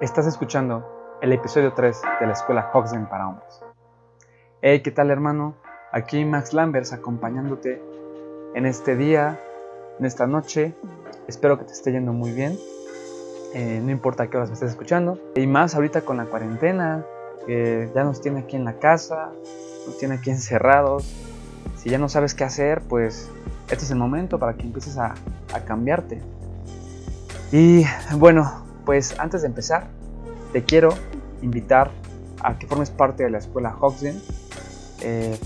Estás 0.00 0.26
escuchando 0.26 1.18
el 1.20 1.30
episodio 1.30 1.74
3 1.74 2.00
de 2.20 2.26
la 2.26 2.32
escuela 2.32 2.70
Hoxden 2.72 3.04
para 3.06 3.28
hombres. 3.28 3.60
Hey, 4.62 4.80
¿qué 4.80 4.90
tal 4.90 5.10
hermano? 5.10 5.56
Aquí 5.92 6.24
Max 6.24 6.54
Lambers 6.54 6.94
acompañándote 6.94 7.82
en 8.54 8.64
este 8.64 8.96
día, 8.96 9.38
en 9.98 10.06
esta 10.06 10.26
noche. 10.26 10.74
Espero 11.28 11.58
que 11.58 11.66
te 11.66 11.74
esté 11.74 11.92
yendo 11.92 12.14
muy 12.14 12.30
bien. 12.30 12.58
Eh, 13.52 13.82
no 13.84 13.90
importa 13.90 14.28
qué 14.30 14.38
horas 14.38 14.48
me 14.48 14.54
estés 14.54 14.70
escuchando. 14.70 15.18
Y 15.34 15.46
más 15.46 15.74
ahorita 15.74 16.00
con 16.00 16.16
la 16.16 16.24
cuarentena, 16.24 17.04
que 17.46 17.90
ya 17.94 18.02
nos 18.02 18.22
tiene 18.22 18.40
aquí 18.40 18.56
en 18.56 18.64
la 18.64 18.78
casa, 18.78 19.32
nos 19.86 19.98
tiene 19.98 20.14
aquí 20.14 20.30
encerrados. 20.30 21.14
Si 21.76 21.90
ya 21.90 21.98
no 21.98 22.08
sabes 22.08 22.34
qué 22.34 22.44
hacer, 22.44 22.80
pues 22.88 23.30
este 23.70 23.84
es 23.84 23.90
el 23.90 23.98
momento 23.98 24.38
para 24.38 24.54
que 24.54 24.62
empieces 24.62 24.96
a, 24.96 25.12
a 25.52 25.60
cambiarte. 25.66 26.22
Y 27.52 27.84
bueno, 28.16 28.59
pues 28.84 29.18
antes 29.18 29.42
de 29.42 29.48
empezar, 29.48 29.88
te 30.52 30.64
quiero 30.64 30.90
invitar 31.42 31.90
a 32.42 32.58
que 32.58 32.66
formes 32.66 32.90
parte 32.90 33.24
de 33.24 33.30
la 33.30 33.38
escuela 33.38 33.74
Hoxden. 33.78 34.20
Eh, 35.02 35.38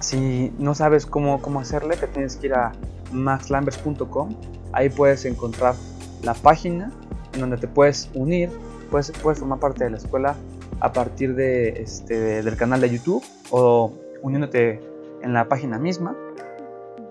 si 0.00 0.52
no 0.58 0.74
sabes 0.74 1.06
cómo, 1.06 1.42
cómo 1.42 1.60
hacerle, 1.60 1.96
te 1.96 2.06
tienes 2.06 2.36
que 2.36 2.46
ir 2.48 2.54
a 2.54 2.72
maxlambers.com. 3.12 4.34
Ahí 4.72 4.88
puedes 4.88 5.24
encontrar 5.24 5.74
la 6.22 6.34
página 6.34 6.92
en 7.34 7.40
donde 7.40 7.56
te 7.56 7.68
puedes 7.68 8.10
unir, 8.14 8.50
puedes, 8.90 9.10
puedes 9.22 9.38
formar 9.38 9.58
parte 9.58 9.84
de 9.84 9.90
la 9.90 9.96
escuela 9.96 10.36
a 10.80 10.92
partir 10.92 11.34
de, 11.34 11.68
este, 11.82 12.42
del 12.42 12.56
canal 12.56 12.80
de 12.80 12.90
YouTube 12.90 13.22
o 13.50 13.92
uniéndote 14.22 14.80
en 15.22 15.32
la 15.32 15.48
página 15.48 15.78
misma. 15.78 16.16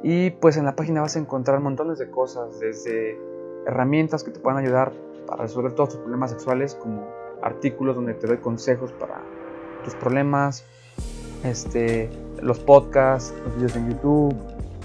Y 0.02 0.32
pues 0.32 0.58
en 0.58 0.66
la 0.66 0.76
página 0.76 1.02
vas 1.02 1.16
a 1.16 1.20
encontrar 1.20 1.60
montones 1.60 2.00
de 2.00 2.10
cosas, 2.10 2.60
desde 2.60 3.18
herramientas 3.66 4.24
que 4.24 4.32
te 4.32 4.40
puedan 4.40 4.64
ayudar 4.64 4.94
para 5.30 5.44
resolver 5.44 5.74
todos 5.74 5.90
tus 5.90 6.00
problemas 6.00 6.32
sexuales, 6.32 6.74
como 6.74 7.08
artículos 7.44 7.96
donde 7.96 8.16
te 8.16 8.26
doy 8.26 8.38
consejos 8.38 8.92
para 8.94 9.22
tus 9.84 9.94
problemas, 9.94 10.66
este, 11.44 12.10
los 12.42 12.60
podcasts, 12.60 13.32
los 13.46 13.56
videos 13.56 13.76
en 13.76 13.90
YouTube, 13.92 14.36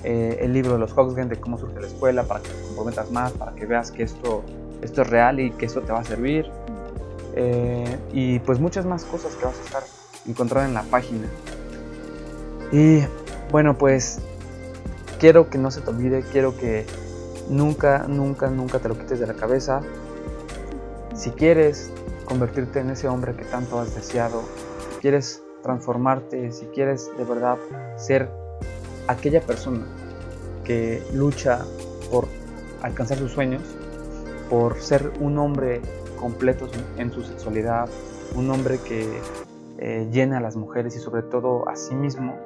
eh, 0.02 0.36
el 0.40 0.52
libro 0.52 0.74
de 0.74 0.78
los 0.78 0.92
Hoxgen 0.96 1.30
de 1.30 1.36
cómo 1.40 1.56
surge 1.56 1.80
la 1.80 1.86
escuela, 1.86 2.24
para 2.24 2.40
que 2.40 2.50
te 2.50 2.62
comprometas 2.66 3.10
más, 3.10 3.32
para 3.32 3.54
que 3.54 3.64
veas 3.64 3.90
que 3.90 4.02
esto, 4.02 4.42
esto 4.82 5.02
es 5.02 5.08
real 5.08 5.40
y 5.40 5.50
que 5.52 5.64
esto 5.64 5.80
te 5.80 5.92
va 5.92 6.00
a 6.00 6.04
servir. 6.04 6.50
Eh, 7.36 7.98
y 8.12 8.38
pues 8.40 8.60
muchas 8.60 8.84
más 8.84 9.04
cosas 9.04 9.34
que 9.36 9.46
vas 9.46 9.58
a 9.58 9.62
estar 9.62 9.82
encontrando 10.26 10.68
en 10.68 10.74
la 10.74 10.82
página. 10.82 11.26
Y 12.70 13.00
bueno, 13.50 13.78
pues 13.78 14.20
quiero 15.18 15.48
que 15.48 15.56
no 15.56 15.70
se 15.70 15.80
te 15.80 15.88
olvide, 15.88 16.22
quiero 16.30 16.54
que 16.54 16.84
nunca, 17.48 18.06
nunca, 18.08 18.50
nunca 18.50 18.78
te 18.78 18.88
lo 18.90 18.98
quites 18.98 19.18
de 19.20 19.26
la 19.26 19.34
cabeza. 19.34 19.80
Si 21.14 21.30
quieres 21.30 21.92
convertirte 22.24 22.80
en 22.80 22.90
ese 22.90 23.06
hombre 23.06 23.34
que 23.34 23.44
tanto 23.44 23.78
has 23.78 23.94
deseado, 23.94 24.42
quieres 25.00 25.42
transformarte, 25.62 26.50
si 26.50 26.66
quieres 26.66 27.10
de 27.16 27.24
verdad 27.24 27.56
ser 27.96 28.28
aquella 29.06 29.40
persona 29.40 29.86
que 30.64 31.02
lucha 31.12 31.64
por 32.10 32.26
alcanzar 32.82 33.18
sus 33.18 33.30
sueños, 33.30 33.62
por 34.50 34.76
ser 34.80 35.12
un 35.20 35.38
hombre 35.38 35.80
completo 36.18 36.68
en 36.98 37.12
su 37.12 37.22
sexualidad, 37.22 37.88
un 38.34 38.50
hombre 38.50 38.78
que 38.78 39.06
eh, 39.78 40.08
llena 40.10 40.38
a 40.38 40.40
las 40.40 40.56
mujeres 40.56 40.96
y 40.96 40.98
sobre 40.98 41.22
todo 41.22 41.68
a 41.68 41.76
sí 41.76 41.94
mismo, 41.94 42.36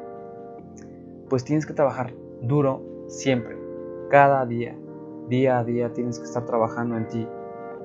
pues 1.30 1.42
tienes 1.42 1.64
que 1.64 1.72
trabajar 1.72 2.12
duro 2.42 2.82
siempre, 3.08 3.56
cada 4.10 4.44
día, 4.44 4.76
día 5.28 5.58
a 5.58 5.64
día 5.64 5.92
tienes 5.92 6.18
que 6.18 6.26
estar 6.26 6.44
trabajando 6.44 6.96
en 6.96 7.08
ti, 7.08 7.28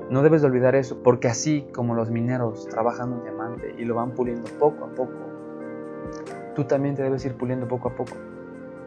no 0.10 0.22
debes 0.22 0.42
de 0.42 0.48
olvidar 0.48 0.76
eso, 0.76 0.98
porque 1.04 1.28
así 1.28 1.66
como 1.74 1.96
los 1.96 2.10
mineros 2.10 2.68
trabajan 2.68 3.14
un 3.14 3.24
diamante 3.24 3.74
y 3.78 3.86
lo 3.86 3.96
van 3.96 4.12
puliendo 4.12 4.50
poco 4.60 4.86
a 4.86 4.90
poco, 4.90 5.14
tú 6.56 6.66
también 6.66 6.96
te 6.96 7.04
debes 7.04 7.26
ir 7.26 7.34
puliendo 7.36 7.68
poco 7.68 7.90
a 7.90 7.96
poco 7.96 8.16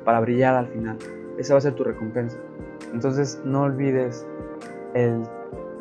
para 0.05 0.21
brillar 0.21 0.55
al 0.55 0.69
final. 0.69 0.99
Esa 1.39 1.55
va 1.55 1.59
a 1.59 1.61
ser 1.61 1.75
tu 1.75 1.85
recompensa. 1.85 2.39
Entonces 2.93 3.41
no 3.45 3.63
olvides 3.63 4.27
el 4.95 5.23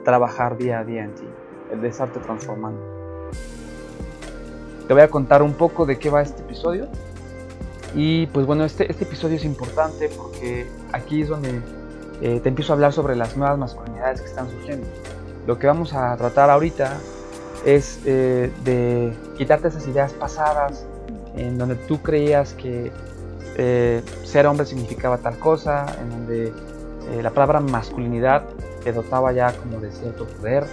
trabajar 0.03 0.57
día 0.57 0.79
a 0.79 0.83
día 0.83 1.03
en 1.03 1.13
ti, 1.15 1.27
el 1.71 1.81
de 1.81 1.87
estarte 1.89 2.19
transformando. 2.19 2.81
Te 4.87 4.93
voy 4.93 5.03
a 5.03 5.09
contar 5.09 5.41
un 5.41 5.53
poco 5.53 5.85
de 5.85 5.97
qué 5.97 6.09
va 6.09 6.21
este 6.21 6.41
episodio. 6.41 6.87
Y 7.93 8.27
pues 8.27 8.45
bueno, 8.45 8.65
este, 8.65 8.91
este 8.91 9.05
episodio 9.05 9.37
es 9.37 9.45
importante 9.45 10.09
porque 10.15 10.67
aquí 10.91 11.21
es 11.21 11.29
donde 11.29 11.61
eh, 12.21 12.39
te 12.41 12.49
empiezo 12.49 12.73
a 12.73 12.75
hablar 12.75 12.93
sobre 12.93 13.15
las 13.15 13.37
nuevas 13.37 13.57
masculinidades 13.57 14.21
que 14.21 14.27
están 14.27 14.49
surgiendo 14.49 14.85
lo 15.45 15.59
que 15.59 15.67
vamos 15.67 15.93
a 15.93 16.15
tratar 16.17 16.49
ahorita 16.49 16.97
es 17.65 17.99
eh, 18.05 18.51
de 18.63 19.13
quitarte 19.37 19.67
esas 19.67 19.87
ideas 19.87 20.13
pasadas 20.13 20.85
en 21.35 21.57
donde 21.57 21.75
tú 21.75 22.01
creías 22.01 22.53
que 22.53 22.91
eh, 23.57 24.01
ser 24.23 24.47
hombre 24.47 24.65
significaba 24.65 25.17
tal 25.17 25.37
cosa, 25.39 25.85
en 26.01 26.09
donde 26.09 26.47
eh, 26.47 27.21
la 27.21 27.31
palabra 27.31 27.59
masculinidad 27.59 28.43
te 28.83 28.91
dotaba 28.91 29.31
ya 29.31 29.53
como 29.53 29.79
de 29.79 29.91
cierto 29.91 30.25
poder, 30.27 30.65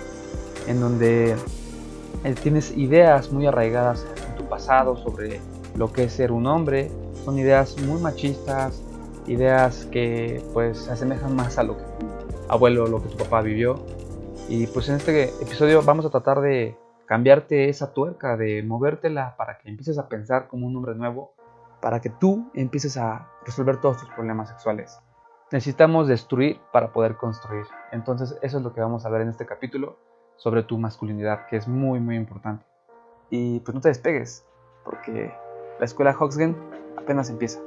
en 0.66 0.80
donde 0.80 1.36
tienes 2.42 2.76
ideas 2.76 3.32
muy 3.32 3.46
arraigadas 3.46 4.04
en 4.28 4.36
tu 4.36 4.44
pasado 4.48 4.96
sobre 4.96 5.40
lo 5.76 5.92
que 5.92 6.04
es 6.04 6.12
ser 6.12 6.30
un 6.30 6.46
hombre, 6.46 6.90
son 7.24 7.38
ideas 7.38 7.76
muy 7.82 8.00
machistas, 8.00 8.82
ideas 9.26 9.86
que 9.90 10.42
pues 10.52 10.78
se 10.78 10.92
asemejan 10.92 11.34
más 11.34 11.58
a 11.58 11.62
lo 11.62 11.78
que 11.78 11.84
tu 11.84 12.06
abuelo, 12.48 12.86
lo 12.86 13.02
que 13.02 13.08
tu 13.08 13.16
papá 13.16 13.40
vivió, 13.40 13.80
y 14.48 14.66
pues 14.66 14.88
en 14.88 14.96
este 14.96 15.24
episodio 15.42 15.82
vamos 15.82 16.04
a 16.04 16.10
tratar 16.10 16.40
de 16.40 16.76
cambiarte 17.06 17.68
esa 17.68 17.92
tuerca, 17.92 18.36
de 18.36 18.62
movértela 18.62 19.36
para 19.36 19.58
que 19.58 19.68
empieces 19.68 19.98
a 19.98 20.08
pensar 20.08 20.48
como 20.48 20.66
un 20.66 20.76
hombre 20.76 20.94
nuevo, 20.94 21.34
para 21.80 22.00
que 22.00 22.10
tú 22.10 22.50
empieces 22.54 22.96
a 22.96 23.28
resolver 23.44 23.80
todos 23.80 23.98
tus 23.98 24.08
problemas 24.10 24.48
sexuales. 24.48 24.98
Necesitamos 25.50 26.08
destruir 26.08 26.60
para 26.72 26.92
poder 26.92 27.16
construir. 27.16 27.66
Entonces 27.92 28.38
eso 28.42 28.58
es 28.58 28.64
lo 28.64 28.72
que 28.72 28.80
vamos 28.80 29.04
a 29.04 29.10
ver 29.10 29.22
en 29.22 29.28
este 29.28 29.46
capítulo 29.46 29.98
sobre 30.36 30.62
tu 30.62 30.78
masculinidad, 30.78 31.46
que 31.46 31.56
es 31.56 31.68
muy 31.68 32.00
muy 32.00 32.16
importante. 32.16 32.64
Y 33.30 33.60
pues 33.60 33.74
no 33.74 33.80
te 33.80 33.88
despegues, 33.88 34.46
porque 34.84 35.32
la 35.78 35.84
escuela 35.84 36.16
Hoxgen 36.18 36.56
apenas 36.96 37.30
empieza. 37.30 37.60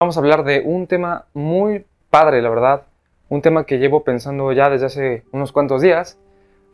Vamos 0.00 0.16
a 0.16 0.20
hablar 0.20 0.44
de 0.44 0.62
un 0.64 0.86
tema 0.86 1.26
muy 1.34 1.84
padre, 2.08 2.40
la 2.40 2.48
verdad. 2.48 2.84
Un 3.28 3.42
tema 3.42 3.66
que 3.66 3.78
llevo 3.78 4.02
pensando 4.02 4.50
ya 4.50 4.70
desde 4.70 4.86
hace 4.86 5.24
unos 5.30 5.52
cuantos 5.52 5.82
días, 5.82 6.18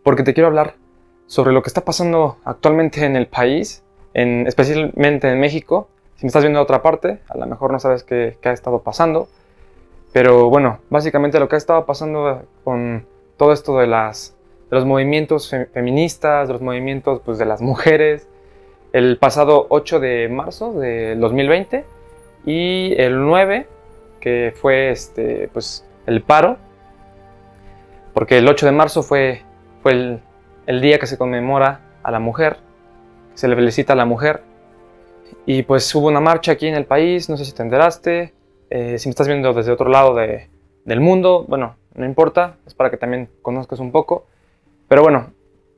porque 0.04 0.22
te 0.22 0.32
quiero 0.32 0.46
hablar 0.46 0.74
sobre 1.26 1.52
lo 1.52 1.60
que 1.60 1.66
está 1.66 1.84
pasando 1.84 2.36
actualmente 2.44 3.04
en 3.04 3.16
el 3.16 3.26
país, 3.26 3.82
en, 4.14 4.46
especialmente 4.46 5.28
en 5.28 5.40
México. 5.40 5.88
Si 6.14 6.24
me 6.24 6.28
estás 6.28 6.44
viendo 6.44 6.60
de 6.60 6.62
otra 6.62 6.82
parte, 6.82 7.18
a 7.28 7.36
lo 7.36 7.46
mejor 7.46 7.72
no 7.72 7.80
sabes 7.80 8.04
qué, 8.04 8.38
ha 8.44 8.52
estado 8.52 8.82
pasando. 8.82 9.26
Pero 10.12 10.48
bueno, 10.48 10.78
básicamente 10.88 11.40
lo 11.40 11.48
que 11.48 11.56
ha 11.56 11.58
estado 11.58 11.84
pasando 11.84 12.44
con 12.62 13.06
todo 13.36 13.52
esto 13.52 13.76
de, 13.78 13.88
las, 13.88 14.36
de 14.70 14.76
los 14.76 14.84
movimientos 14.84 15.50
feministas, 15.72 16.46
de 16.46 16.52
los 16.52 16.62
movimientos 16.62 17.20
pues, 17.24 17.38
de 17.38 17.44
las 17.44 17.60
mujeres, 17.60 18.28
el 18.92 19.18
pasado 19.18 19.66
8 19.68 19.98
de 19.98 20.28
marzo 20.28 20.74
de 20.74 21.16
2020 21.16 21.95
y 22.46 22.94
el 22.96 23.20
9, 23.20 23.66
que 24.20 24.54
fue 24.56 24.90
este, 24.90 25.50
pues, 25.52 25.84
el 26.06 26.22
paro, 26.22 26.56
porque 28.14 28.38
el 28.38 28.48
8 28.48 28.64
de 28.64 28.72
marzo 28.72 29.02
fue, 29.02 29.42
fue 29.82 30.20
el, 30.66 30.80
día 30.80 30.98
que 30.98 31.06
se 31.06 31.18
conmemora 31.18 31.80
a 32.02 32.10
la 32.10 32.20
mujer, 32.20 32.56
se 33.34 33.48
le 33.48 33.56
felicita 33.56 33.92
a 33.92 33.96
la 33.96 34.06
mujer. 34.06 34.42
Y 35.44 35.64
pues 35.64 35.92
hubo 35.94 36.06
una 36.06 36.20
marcha 36.20 36.52
aquí 36.52 36.66
en 36.66 36.76
el 36.76 36.86
país, 36.86 37.28
no 37.28 37.36
sé 37.36 37.44
si 37.44 37.52
te 37.52 37.62
enteraste, 37.62 38.32
eh, 38.70 38.98
si 38.98 39.08
me 39.08 39.10
estás 39.10 39.26
viendo 39.26 39.52
desde 39.52 39.72
otro 39.72 39.88
lado 39.88 40.14
de, 40.14 40.48
del 40.84 41.00
mundo, 41.00 41.44
bueno, 41.48 41.76
no 41.94 42.04
importa, 42.06 42.56
es 42.66 42.74
para 42.74 42.90
que 42.90 42.96
también 42.96 43.28
conozcas 43.42 43.80
un 43.80 43.92
poco. 43.92 44.26
Pero 44.88 45.02
bueno, 45.02 45.32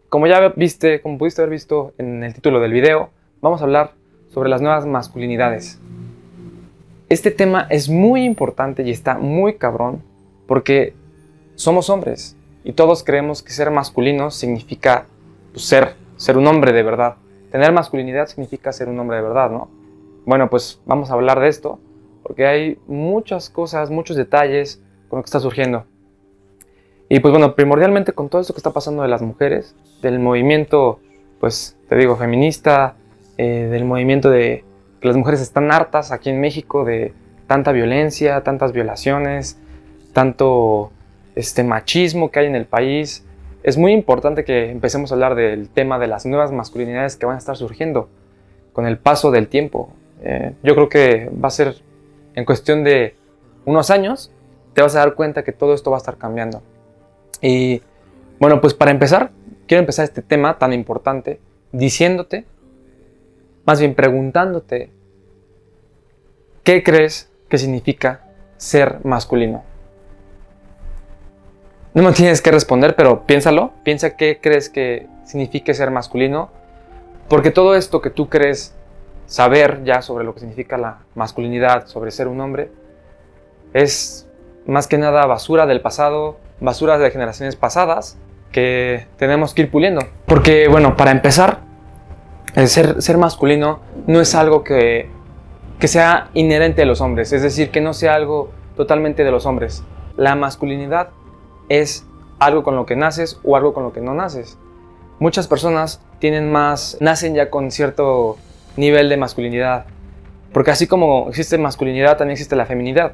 como 0.09 0.27
ya 0.27 0.49
viste, 0.51 1.01
como 1.01 1.19
pudiste 1.19 1.43
haber 1.43 1.53
visto 1.53 1.93
en 1.99 2.23
el 2.23 2.35
título 2.35 2.61
del 2.61 2.73
video, 2.73 3.11
vamos 3.41 3.63
a 3.63 3.65
hablar 3.65 3.93
sobre 4.29 4.49
las 4.49 4.61
nuevas 4.61 4.87
masculinidades. 4.87 5.81
Este 7.09 7.31
tema 7.31 7.67
es 7.71 7.89
muy 7.89 8.25
importante 8.25 8.83
y 8.83 8.91
está 8.91 9.17
muy 9.17 9.55
cabrón 9.55 10.03
porque 10.47 10.93
somos 11.55 11.89
hombres 11.89 12.37
y 12.65 12.75
todos 12.75 13.03
creemos 13.03 13.43
que 13.43 13.53
ser 13.53 13.71
masculino 13.71 14.31
significa 14.31 15.07
pues, 15.53 15.65
ser, 15.65 15.95
ser 16.17 16.37
un 16.37 16.47
hombre 16.47 16.73
de 16.73 16.83
verdad. 16.83 17.17
Tener 17.51 17.73
masculinidad 17.73 18.27
significa 18.27 18.75
ser 18.75 18.91
un 18.91 19.01
hombre 19.01 19.17
de 19.17 19.23
verdad, 19.23 19.51
¿no? 19.51 19.71
Bueno, 20.27 20.51
pues 20.51 20.83
vamos 20.85 21.11
a 21.11 21.15
hablar 21.15 21.41
de 21.41 21.49
esto 21.49 21.81
porque 22.23 22.47
hay 22.47 22.79
muchas 22.87 23.49
cosas, 23.49 23.89
muchos 23.89 24.15
detalles 24.15 24.83
con 25.09 25.19
lo 25.19 25.23
que 25.23 25.29
está 25.29 25.41
surgiendo. 25.41 25.87
Y 27.09 27.21
pues 27.21 27.33
bueno, 27.33 27.55
primordialmente 27.55 28.13
con 28.13 28.29
todo 28.29 28.43
esto 28.43 28.53
que 28.53 28.59
está 28.59 28.75
pasando 28.75 29.01
de 29.01 29.09
las 29.09 29.23
mujeres, 29.23 29.75
del 30.03 30.19
movimiento, 30.19 31.01
pues 31.41 31.79
te 31.89 31.97
digo, 31.97 32.17
feminista, 32.17 32.97
eh, 33.39 33.69
del 33.71 33.87
movimiento 33.87 34.29
de 34.29 34.63
las 35.03 35.17
mujeres 35.17 35.41
están 35.41 35.71
hartas 35.71 36.13
aquí 36.13 36.31
en 36.31 36.41
México 36.41 36.85
de 36.85 37.13
tanta 37.47 37.73
violencia, 37.73 38.43
tantas 38.43 38.73
violaciones, 38.73 39.59
tanto 40.13 40.91
este 41.35 41.65
machismo 41.65 42.31
que 42.31 42.41
hay 42.41 42.47
en 42.47 42.57
el 42.57 42.67
país, 42.67 43.25
es 43.63 43.77
muy 43.77 43.93
importante 43.93 44.45
que 44.45 44.71
empecemos 44.71 45.11
a 45.11 45.15
hablar 45.15 45.35
del 45.35 45.69
tema 45.69 45.99
de 45.99 46.07
las 46.07 46.27
nuevas 46.27 46.53
masculinidades 46.53 47.17
que 47.17 47.27
van 47.27 47.35
a 47.35 47.39
estar 47.39 47.57
surgiendo 47.57 48.09
con 48.73 48.87
el 48.87 48.99
paso 48.99 49.31
del 49.31 49.49
tiempo. 49.49 49.91
Eh, 50.23 50.55
yo 50.63 50.75
creo 50.75 50.89
que 50.89 51.31
va 51.31 51.49
a 51.49 51.51
ser 51.51 51.77
en 52.35 52.45
cuestión 52.45 52.85
de 52.85 53.15
unos 53.65 53.91
años, 53.91 54.33
te 54.75 54.83
vas 54.83 54.95
a 54.95 55.01
dar 55.01 55.15
cuenta 55.15 55.43
que 55.43 55.53
todo 55.53 55.75
esto 55.75 55.91
va 55.91 55.97
a 55.97 55.99
estar 55.99 56.17
cambiando. 56.17 56.63
Y 57.43 57.83
bueno, 58.39 58.61
pues 58.61 58.75
para 58.75 58.91
empezar, 58.91 59.33
quiero 59.67 59.81
empezar 59.81 60.05
este 60.05 60.23
tema 60.23 60.59
tan 60.59 60.73
importante 60.73 61.41
diciéndote, 61.73 62.47
más 63.69 63.81
bien 63.81 63.95
preguntándote, 63.95 64.91
¿qué 66.65 66.83
crees 66.83 67.31
que 67.51 67.59
significa 67.59 68.23
ser 68.57 69.05
masculino? 69.05 69.63
No 71.93 72.03
me 72.03 72.13
tienes 72.13 72.41
que 72.41 72.51
responder, 72.51 72.97
pero 72.97 73.27
piénsalo. 73.27 73.75
Piensa 73.83 74.17
qué 74.17 74.39
crees 74.41 74.71
que 74.71 75.07
significa 75.27 75.75
ser 75.75 75.91
masculino. 75.91 76.49
Porque 77.29 77.51
todo 77.51 77.75
esto 77.75 78.01
que 78.01 78.09
tú 78.09 78.31
crees 78.31 78.75
saber 79.27 79.85
ya 79.85 80.01
sobre 80.01 80.25
lo 80.25 80.33
que 80.33 80.41
significa 80.41 80.79
la 80.79 81.01
masculinidad, 81.15 81.89
sobre 81.89 82.11
ser 82.11 82.27
un 82.27 82.41
hombre, 82.41 82.71
es 83.75 84.27
más 84.65 84.87
que 84.87 84.97
nada 84.97 85.27
basura 85.27 85.67
del 85.67 85.83
pasado, 85.83 86.39
basura 86.59 86.97
de 86.97 87.11
generaciones 87.11 87.55
pasadas 87.55 88.17
que 88.51 89.07
tenemos 89.19 89.53
que 89.53 89.61
ir 89.61 89.71
puliendo. 89.71 90.01
Porque, 90.25 90.69
bueno, 90.69 90.97
para 90.97 91.11
empezar, 91.11 91.58
el 92.55 92.69
ser, 92.69 93.19
masculino 93.19 93.81
no 94.07 94.21
es 94.21 94.35
algo 94.35 94.65
que, 94.65 95.11
sea 95.81 96.31
inherente 96.35 96.83
a 96.83 96.87
los 96.87 97.01
hombres, 97.01 97.33
es 97.33 97.43
decir, 97.43 97.71
que 97.71 97.81
no 97.81 97.93
sea 97.93 98.15
algo 98.15 98.51
totalmente 98.77 99.25
de 99.25 99.31
los 99.31 99.47
hombres. 99.47 99.85
La 100.17 100.35
masculinidad 100.35 101.11
es 101.69 102.07
algo 102.39 102.63
con 102.63 102.77
lo 102.77 102.87
que 102.87 102.97
naces 102.97 103.41
o 103.45 103.57
algo 103.57 103.75
con 103.75 103.85
lo 103.85 103.93
que 103.93 104.01
no 104.01 104.15
naces. 104.15 104.59
Muchas 105.19 105.47
personas 105.47 106.01
tienen 106.19 106.51
más, 106.51 106.97
nacen 107.01 107.35
ya 107.35 107.51
con 107.51 107.71
cierto 107.71 108.37
nivel 108.77 109.09
de 109.09 109.17
masculinidad, 109.17 109.87
porque 110.53 110.71
así 110.71 110.87
como 110.87 111.29
existe 111.29 111.59
masculinidad, 111.59 112.17
también 112.17 112.33
existe 112.33 112.57
la 112.57 112.67
feminidad. 112.67 113.13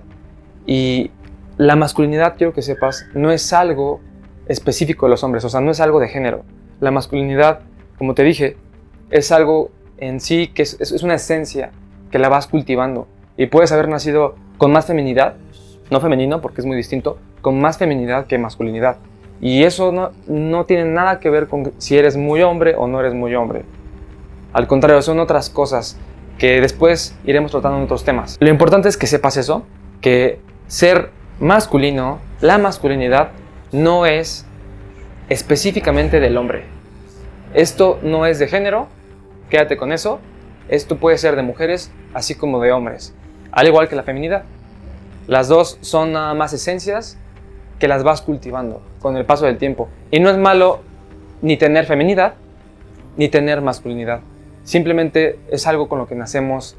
Y 0.66 1.10
la 1.56 1.76
masculinidad, 1.76 2.36
quiero 2.36 2.52
que 2.52 2.62
sepas, 2.62 3.06
no 3.14 3.30
es 3.30 3.52
algo 3.52 4.00
específico 4.48 5.06
de 5.06 5.10
los 5.10 5.24
hombres, 5.24 5.44
o 5.44 5.48
sea, 5.48 5.60
no 5.60 5.70
es 5.70 5.80
algo 5.80 6.00
de 6.00 6.08
género. 6.08 6.44
La 6.80 6.90
masculinidad, 6.90 7.60
como 7.98 8.14
te 8.14 8.22
dije, 8.22 8.56
es 9.10 9.32
algo 9.32 9.70
en 9.98 10.20
sí 10.20 10.48
que 10.48 10.62
es, 10.62 11.02
una 11.02 11.14
esencia 11.14 11.70
que 12.10 12.18
la 12.18 12.28
vas 12.28 12.46
cultivando. 12.46 13.06
Y 13.36 13.46
puedes 13.46 13.72
haber 13.72 13.88
nacido 13.88 14.36
con 14.58 14.72
más 14.72 14.86
feminidad, 14.86 15.34
no 15.90 16.00
femenino 16.00 16.40
porque 16.40 16.60
es 16.60 16.66
muy 16.66 16.76
distinto, 16.76 17.18
con 17.40 17.60
más 17.60 17.78
feminidad 17.78 18.26
que 18.26 18.38
masculinidad. 18.38 18.96
Y 19.40 19.64
eso 19.64 19.92
no, 19.92 20.12
no 20.26 20.64
tiene 20.64 20.84
nada 20.84 21.20
que 21.20 21.30
ver 21.30 21.48
con 21.48 21.72
si 21.78 21.96
eres 21.96 22.16
muy 22.16 22.42
hombre 22.42 22.74
o 22.76 22.86
no 22.86 23.00
eres 23.00 23.14
muy 23.14 23.34
hombre. 23.34 23.64
Al 24.52 24.66
contrario, 24.66 25.02
son 25.02 25.18
otras 25.18 25.50
cosas 25.50 25.98
que 26.38 26.60
después 26.60 27.16
iremos 27.24 27.50
tratando 27.50 27.78
en 27.78 27.84
otros 27.84 28.04
temas. 28.04 28.36
Lo 28.40 28.48
importante 28.48 28.88
es 28.88 28.96
que 28.96 29.06
sepas 29.06 29.36
eso, 29.36 29.64
que 30.00 30.38
ser 30.68 31.10
masculino, 31.40 32.18
la 32.40 32.58
masculinidad, 32.58 33.30
no 33.72 34.06
es 34.06 34.46
específicamente 35.28 36.20
del 36.20 36.36
hombre. 36.36 36.73
Esto 37.54 38.00
no 38.02 38.26
es 38.26 38.40
de 38.40 38.48
género, 38.48 38.88
quédate 39.48 39.76
con 39.76 39.92
eso. 39.92 40.18
Esto 40.68 40.96
puede 40.96 41.18
ser 41.18 41.36
de 41.36 41.42
mujeres 41.42 41.92
así 42.12 42.34
como 42.34 42.60
de 42.60 42.72
hombres, 42.72 43.14
al 43.52 43.68
igual 43.68 43.88
que 43.88 43.94
la 43.94 44.02
feminidad. 44.02 44.42
Las 45.28 45.48
dos 45.48 45.78
son 45.80 46.12
nada 46.12 46.34
más 46.34 46.52
esencias 46.52 47.16
que 47.78 47.86
las 47.86 48.02
vas 48.02 48.22
cultivando 48.22 48.82
con 49.00 49.16
el 49.16 49.24
paso 49.24 49.46
del 49.46 49.58
tiempo. 49.58 49.88
Y 50.10 50.18
no 50.18 50.30
es 50.30 50.36
malo 50.36 50.80
ni 51.42 51.56
tener 51.56 51.86
feminidad 51.86 52.34
ni 53.16 53.28
tener 53.28 53.60
masculinidad. 53.60 54.20
Simplemente 54.64 55.38
es 55.48 55.66
algo 55.66 55.88
con 55.88 55.98
lo 55.98 56.08
que 56.08 56.14
nacemos 56.14 56.76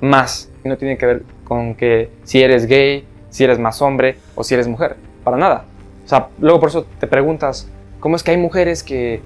más. 0.00 0.50
Y 0.64 0.68
no 0.68 0.76
tiene 0.76 0.96
que 0.98 1.06
ver 1.06 1.22
con 1.44 1.74
que 1.74 2.10
si 2.22 2.42
eres 2.42 2.66
gay, 2.66 3.06
si 3.30 3.42
eres 3.42 3.58
más 3.58 3.82
hombre 3.82 4.18
o 4.36 4.44
si 4.44 4.54
eres 4.54 4.68
mujer. 4.68 4.96
Para 5.24 5.36
nada. 5.36 5.64
O 6.04 6.08
sea, 6.08 6.28
luego 6.38 6.60
por 6.60 6.68
eso 6.68 6.86
te 7.00 7.06
preguntas, 7.06 7.68
¿cómo 8.00 8.16
es 8.16 8.22
que 8.22 8.30
hay 8.32 8.36
mujeres 8.36 8.82
que 8.82 9.22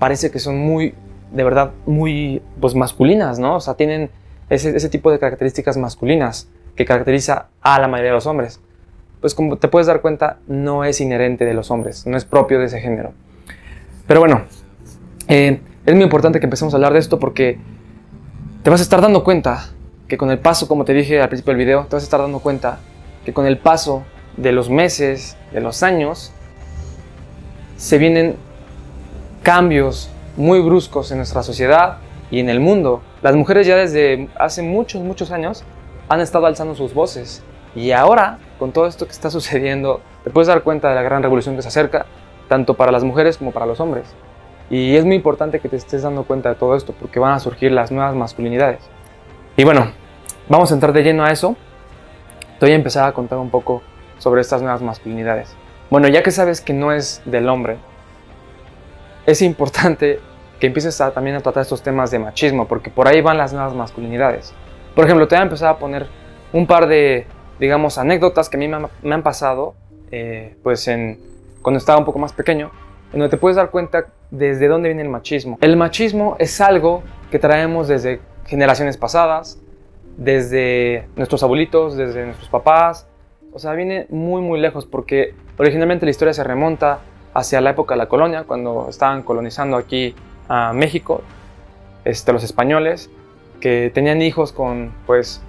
parece 0.00 0.32
que 0.32 0.40
son 0.40 0.58
muy, 0.58 0.94
de 1.30 1.44
verdad, 1.44 1.70
muy 1.86 2.42
pues, 2.60 2.74
masculinas, 2.74 3.38
¿no? 3.38 3.54
O 3.54 3.60
sea, 3.60 3.74
tienen 3.74 4.10
ese, 4.48 4.76
ese 4.76 4.88
tipo 4.88 5.12
de 5.12 5.20
características 5.20 5.76
masculinas 5.76 6.48
que 6.74 6.84
caracteriza 6.84 7.46
a 7.60 7.78
la 7.78 7.86
mayoría 7.86 8.10
de 8.10 8.16
los 8.16 8.26
hombres 8.26 8.60
pues 9.20 9.34
como 9.34 9.58
te 9.58 9.68
puedes 9.68 9.86
dar 9.86 10.00
cuenta, 10.00 10.38
no 10.46 10.84
es 10.84 11.00
inherente 11.00 11.44
de 11.44 11.54
los 11.54 11.70
hombres, 11.70 12.06
no 12.06 12.16
es 12.16 12.24
propio 12.24 12.58
de 12.58 12.66
ese 12.66 12.80
género. 12.80 13.12
Pero 14.06 14.20
bueno, 14.20 14.42
eh, 15.28 15.60
es 15.84 15.94
muy 15.94 16.02
importante 16.02 16.40
que 16.40 16.46
empecemos 16.46 16.72
a 16.72 16.78
hablar 16.78 16.94
de 16.94 16.98
esto 16.98 17.18
porque 17.18 17.58
te 18.62 18.70
vas 18.70 18.80
a 18.80 18.82
estar 18.82 19.00
dando 19.00 19.22
cuenta 19.22 19.68
que 20.08 20.16
con 20.16 20.30
el 20.30 20.38
paso, 20.38 20.66
como 20.66 20.84
te 20.84 20.94
dije 20.94 21.20
al 21.20 21.28
principio 21.28 21.52
del 21.52 21.64
video, 21.64 21.86
te 21.86 21.96
vas 21.96 22.02
a 22.02 22.06
estar 22.06 22.20
dando 22.20 22.40
cuenta 22.40 22.80
que 23.24 23.32
con 23.32 23.46
el 23.46 23.58
paso 23.58 24.04
de 24.36 24.52
los 24.52 24.70
meses, 24.70 25.36
de 25.52 25.60
los 25.60 25.82
años, 25.82 26.32
se 27.76 27.98
vienen 27.98 28.36
cambios 29.42 30.10
muy 30.36 30.60
bruscos 30.60 31.10
en 31.10 31.18
nuestra 31.18 31.42
sociedad 31.42 31.98
y 32.30 32.40
en 32.40 32.48
el 32.48 32.60
mundo. 32.60 33.02
Las 33.22 33.34
mujeres 33.34 33.66
ya 33.66 33.76
desde 33.76 34.28
hace 34.38 34.62
muchos, 34.62 35.02
muchos 35.02 35.30
años 35.30 35.64
han 36.08 36.20
estado 36.20 36.46
alzando 36.46 36.74
sus 36.74 36.94
voces 36.94 37.42
y 37.74 37.92
ahora, 37.92 38.38
con 38.58 38.72
todo 38.72 38.86
esto 38.86 39.06
que 39.06 39.12
está 39.12 39.30
sucediendo, 39.30 40.00
te 40.24 40.30
puedes 40.30 40.48
dar 40.48 40.62
cuenta 40.62 40.88
de 40.88 40.94
la 40.94 41.02
gran 41.02 41.22
revolución 41.22 41.56
que 41.56 41.62
se 41.62 41.68
acerca, 41.68 42.06
tanto 42.48 42.74
para 42.74 42.92
las 42.92 43.04
mujeres 43.04 43.38
como 43.38 43.52
para 43.52 43.66
los 43.66 43.80
hombres. 43.80 44.14
Y 44.68 44.96
es 44.96 45.04
muy 45.04 45.16
importante 45.16 45.58
que 45.58 45.68
te 45.68 45.76
estés 45.76 46.02
dando 46.02 46.24
cuenta 46.24 46.50
de 46.50 46.54
todo 46.54 46.76
esto, 46.76 46.94
porque 46.98 47.18
van 47.18 47.32
a 47.32 47.40
surgir 47.40 47.72
las 47.72 47.90
nuevas 47.90 48.14
masculinidades. 48.14 48.80
Y 49.56 49.64
bueno, 49.64 49.90
vamos 50.48 50.70
a 50.70 50.74
entrar 50.74 50.92
de 50.92 51.02
lleno 51.02 51.24
a 51.24 51.32
eso. 51.32 51.56
Te 52.58 52.66
voy 52.66 52.72
a 52.72 52.76
empezar 52.76 53.08
a 53.08 53.12
contar 53.12 53.38
un 53.38 53.50
poco 53.50 53.82
sobre 54.18 54.42
estas 54.42 54.62
nuevas 54.62 54.82
masculinidades. 54.82 55.56
Bueno, 55.90 56.06
ya 56.06 56.22
que 56.22 56.30
sabes 56.30 56.60
que 56.60 56.72
no 56.72 56.92
es 56.92 57.20
del 57.24 57.48
hombre, 57.48 57.78
es 59.26 59.42
importante 59.42 60.20
que 60.58 60.66
empieces 60.66 61.00
a, 61.00 61.12
también 61.12 61.36
a 61.36 61.40
tratar 61.40 61.62
estos 61.62 61.82
temas 61.82 62.10
de 62.10 62.18
machismo, 62.18 62.68
porque 62.68 62.90
por 62.90 63.08
ahí 63.08 63.20
van 63.20 63.38
las 63.38 63.52
nuevas 63.52 63.74
masculinidades. 63.74 64.52
Por 64.94 65.04
ejemplo, 65.04 65.26
te 65.26 65.34
voy 65.34 65.40
a 65.40 65.44
empezar 65.44 65.70
a 65.70 65.78
poner 65.78 66.06
un 66.52 66.66
par 66.66 66.86
de 66.86 67.26
digamos, 67.60 67.98
anécdotas 67.98 68.48
que 68.48 68.56
a 68.56 68.60
mí 68.60 68.66
me, 68.68 69.14
han 69.14 69.22
pasado, 69.22 69.74
eh, 70.10 70.56
pues 70.62 70.88
en, 70.88 71.20
cuando 71.62 71.78
estaba 71.78 71.98
un 71.98 72.06
poco 72.06 72.18
más 72.18 72.32
pequeño, 72.32 72.70
en 73.12 73.20
donde 73.20 73.28
te 73.28 73.36
puedes 73.36 73.56
dar 73.56 73.70
cuenta 73.70 74.06
desde 74.30 74.66
dónde 74.66 74.88
viene 74.88 75.02
el 75.02 75.10
machismo. 75.10 75.58
El 75.60 75.76
machismo 75.76 76.36
es 76.38 76.60
algo 76.60 77.02
que 77.30 77.38
traemos 77.38 77.86
desde 77.86 78.20
generaciones 78.46 78.96
pasadas, 78.96 79.60
desde 80.16 81.06
nuestros 81.16 81.42
abuelitos, 81.42 81.96
desde 81.96 82.24
nuestros 82.24 82.48
papás, 82.48 83.06
o 83.52 83.58
sea, 83.58 83.72
viene 83.74 84.06
muy 84.10 84.40
muy 84.42 84.60
lejos 84.60 84.86
porque 84.86 85.34
originalmente 85.58 86.06
la 86.06 86.10
historia 86.10 86.32
se 86.32 86.44
remonta 86.44 87.00
hacia 87.34 87.60
la 87.60 87.70
época 87.70 87.94
de 87.94 87.98
la 87.98 88.08
colonia, 88.08 88.44
cuando 88.44 88.86
estaban 88.88 89.22
colonizando 89.22 89.76
aquí 89.76 90.14
a 90.48 90.72
México, 90.72 91.22
este, 92.04 92.32
los 92.32 92.42
españoles, 92.44 93.10
que 93.60 93.90
tenían 93.94 94.22
hijos 94.22 94.52
con 94.52 94.92
pues 95.06 95.42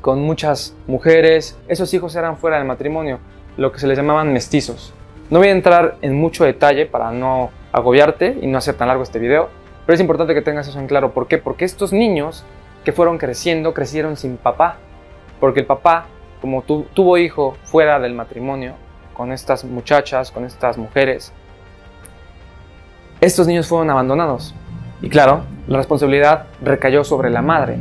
con 0.00 0.20
muchas 0.20 0.76
mujeres. 0.86 1.58
Esos 1.66 1.92
hijos 1.94 2.14
eran 2.14 2.36
fuera 2.36 2.58
del 2.58 2.66
matrimonio, 2.66 3.20
lo 3.56 3.72
que 3.72 3.78
se 3.78 3.86
les 3.86 3.96
llamaban 3.96 4.32
mestizos. 4.32 4.92
No 5.30 5.38
voy 5.38 5.48
a 5.48 5.52
entrar 5.52 5.96
en 6.02 6.14
mucho 6.14 6.44
detalle 6.44 6.84
para 6.84 7.10
no 7.10 7.50
agobiarte 7.72 8.36
y 8.40 8.46
no 8.46 8.58
hacer 8.58 8.74
tan 8.74 8.88
largo 8.88 9.02
este 9.02 9.18
video, 9.18 9.48
pero 9.86 9.94
es 9.94 10.00
importante 10.00 10.34
que 10.34 10.42
tengas 10.42 10.68
eso 10.68 10.78
en 10.78 10.86
claro. 10.86 11.12
¿Por 11.12 11.26
qué? 11.26 11.38
Porque 11.38 11.64
estos 11.64 11.92
niños 11.94 12.44
que 12.84 12.92
fueron 12.92 13.16
creciendo, 13.16 13.72
crecieron 13.72 14.18
sin 14.18 14.36
papá. 14.36 14.76
Porque 15.40 15.60
el 15.60 15.66
papá, 15.66 16.04
como 16.40 16.62
tuvo 16.62 17.16
hijo 17.16 17.56
fuera 17.64 17.98
del 17.98 18.12
matrimonio, 18.12 18.74
con 19.14 19.32
estas 19.32 19.64
muchachas, 19.64 20.30
con 20.30 20.44
estas 20.44 20.76
mujeres, 20.76 21.32
estos 23.20 23.46
niños 23.46 23.66
fueron 23.66 23.90
abandonados. 23.90 24.54
Y 25.00 25.08
claro, 25.08 25.44
la 25.66 25.78
responsabilidad 25.78 26.46
recayó 26.62 27.04
sobre 27.04 27.30
la 27.30 27.40
madre. 27.40 27.78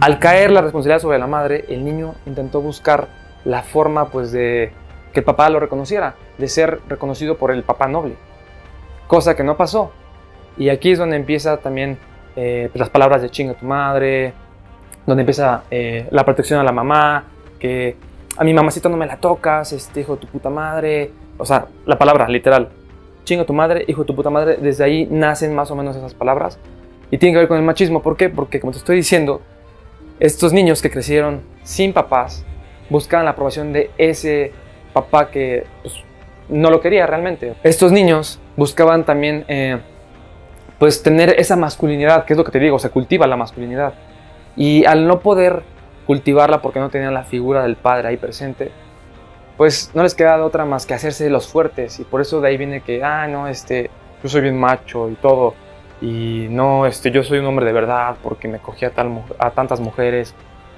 Al 0.00 0.18
caer 0.18 0.50
la 0.50 0.62
responsabilidad 0.62 1.00
sobre 1.00 1.18
la 1.18 1.26
madre, 1.26 1.64
el 1.68 1.84
niño 1.84 2.14
intentó 2.26 2.60
buscar 2.60 3.08
la 3.44 3.62
forma 3.62 4.08
pues 4.08 4.32
de 4.32 4.72
que 5.12 5.20
el 5.20 5.24
papá 5.24 5.50
lo 5.50 5.60
reconociera, 5.60 6.14
de 6.38 6.48
ser 6.48 6.80
reconocido 6.88 7.36
por 7.36 7.50
el 7.50 7.62
papá 7.62 7.88
noble, 7.88 8.16
cosa 9.06 9.34
que 9.36 9.44
no 9.44 9.56
pasó. 9.56 9.92
Y 10.56 10.68
aquí 10.68 10.92
es 10.92 10.98
donde 10.98 11.16
empieza 11.16 11.58
también 11.58 11.98
eh, 12.36 12.68
pues, 12.72 12.80
las 12.80 12.90
palabras 12.90 13.22
de 13.22 13.30
chinga 13.30 13.54
tu 13.54 13.66
madre, 13.66 14.32
donde 15.06 15.22
empieza 15.22 15.64
eh, 15.70 16.06
la 16.10 16.24
protección 16.24 16.60
a 16.60 16.64
la 16.64 16.72
mamá, 16.72 17.24
que 17.58 17.96
a 18.40 18.44
mi 18.44 18.54
mamacita 18.54 18.88
no 18.88 18.96
me 18.96 19.04
la 19.04 19.18
tocas, 19.18 19.70
este 19.74 20.00
hijo 20.00 20.14
de 20.14 20.22
tu 20.22 20.26
puta 20.26 20.48
madre, 20.48 21.10
o 21.36 21.44
sea, 21.44 21.66
la 21.84 21.98
palabra 21.98 22.26
literal, 22.26 22.70
chinga 23.22 23.44
tu 23.44 23.52
madre, 23.52 23.84
hijo 23.86 24.00
de 24.00 24.06
tu 24.06 24.16
puta 24.16 24.30
madre, 24.30 24.56
desde 24.56 24.82
ahí 24.82 25.06
nacen 25.10 25.54
más 25.54 25.70
o 25.70 25.76
menos 25.76 25.94
esas 25.94 26.14
palabras 26.14 26.58
y 27.10 27.18
tiene 27.18 27.34
que 27.34 27.40
ver 27.40 27.48
con 27.48 27.58
el 27.58 27.64
machismo, 27.64 28.00
¿por 28.00 28.16
qué? 28.16 28.30
Porque 28.30 28.58
como 28.58 28.72
te 28.72 28.78
estoy 28.78 28.96
diciendo, 28.96 29.42
estos 30.20 30.54
niños 30.54 30.80
que 30.80 30.90
crecieron 30.90 31.42
sin 31.64 31.92
papás, 31.92 32.46
buscaban 32.88 33.26
la 33.26 33.32
aprobación 33.32 33.74
de 33.74 33.90
ese 33.98 34.52
papá 34.94 35.30
que 35.30 35.64
pues, 35.82 35.96
no 36.48 36.70
lo 36.70 36.80
quería 36.80 37.06
realmente. 37.06 37.56
Estos 37.62 37.92
niños 37.92 38.40
buscaban 38.56 39.04
también 39.04 39.44
eh, 39.48 39.80
pues 40.78 41.02
tener 41.02 41.38
esa 41.38 41.56
masculinidad, 41.56 42.24
que 42.24 42.32
es 42.32 42.38
lo 42.38 42.44
que 42.44 42.52
te 42.52 42.58
digo, 42.58 42.78
se 42.78 42.88
cultiva 42.88 43.26
la 43.26 43.36
masculinidad. 43.36 43.92
Y 44.56 44.86
al 44.86 45.06
no 45.06 45.20
poder 45.20 45.62
cultivarla 46.10 46.60
porque 46.60 46.80
no 46.80 46.90
tenían 46.90 47.14
la 47.14 47.22
figura 47.22 47.62
del 47.62 47.76
padre 47.76 48.08
ahí 48.08 48.16
presente, 48.16 48.72
pues 49.56 49.92
no 49.94 50.02
les 50.02 50.16
queda 50.16 50.44
otra 50.44 50.64
más 50.64 50.84
que 50.84 50.92
hacerse 50.92 51.30
los 51.30 51.46
fuertes 51.46 52.00
y 52.00 52.02
por 52.02 52.20
eso 52.20 52.40
de 52.40 52.48
ahí 52.48 52.56
viene 52.56 52.80
que, 52.80 53.04
ah, 53.04 53.28
no, 53.28 53.46
este, 53.46 53.92
yo 54.20 54.28
soy 54.28 54.40
bien 54.40 54.58
macho 54.58 55.08
y 55.08 55.14
todo 55.14 55.54
y 56.00 56.48
no, 56.50 56.84
este, 56.84 57.12
yo 57.12 57.22
soy 57.22 57.38
un 57.38 57.46
hombre 57.46 57.64
de 57.64 57.72
verdad 57.72 58.16
porque 58.24 58.48
me 58.48 58.58
cogí 58.58 58.84
a, 58.84 58.90
tal, 58.90 59.22
a 59.38 59.52
tantas 59.52 59.78
mujeres, 59.78 60.34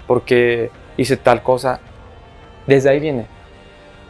porque 0.06 0.70
hice 0.98 1.16
tal 1.16 1.42
cosa. 1.42 1.80
Desde 2.66 2.90
ahí 2.90 3.00
viene. 3.00 3.24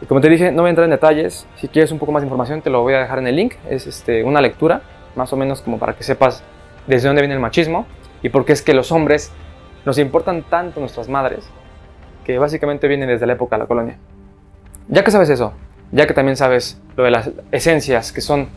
Y 0.01 0.05
como 0.05 0.19
te 0.19 0.27
dije, 0.27 0.51
no 0.51 0.63
voy 0.63 0.67
a 0.67 0.71
entrar 0.71 0.83
en 0.83 0.91
detalles. 0.91 1.47
Si 1.55 1.69
quieres 1.69 1.93
un 1.93 1.99
poco 1.99 2.11
más 2.11 2.21
de 2.21 2.25
información, 2.25 2.61
te 2.61 2.69
lo 2.69 2.81
voy 2.81 2.95
a 2.95 2.99
dejar 2.99 3.19
en 3.19 3.27
el 3.27 3.37
link. 3.37 3.53
Es 3.69 3.87
este, 3.87 4.25
una 4.25 4.41
lectura, 4.41 4.81
más 5.15 5.31
o 5.31 5.37
menos 5.37 5.61
como 5.61 5.79
para 5.79 5.93
que 5.93 6.03
sepas 6.03 6.43
desde 6.85 7.07
dónde 7.07 7.21
viene 7.21 7.35
el 7.35 7.39
machismo 7.39 7.85
y 8.23 8.29
por 8.29 8.45
qué 8.45 8.53
es 8.53 8.61
que 8.61 8.73
los 8.73 8.91
hombres 8.91 9.31
nos 9.85 9.97
importan 9.97 10.43
tanto 10.43 10.79
nuestras 10.79 11.09
madres, 11.09 11.45
que 12.23 12.37
básicamente 12.37 12.87
viene 12.87 13.05
desde 13.05 13.25
la 13.25 13.33
época 13.33 13.55
de 13.55 13.63
la 13.63 13.67
colonia. 13.67 13.97
Ya 14.87 15.03
que 15.03 15.11
sabes 15.11 15.29
eso, 15.29 15.53
ya 15.91 16.07
que 16.07 16.13
también 16.13 16.37
sabes 16.37 16.81
lo 16.95 17.03
de 17.03 17.11
las 17.11 17.31
esencias 17.51 18.11
que 18.11 18.21
son 18.21 18.47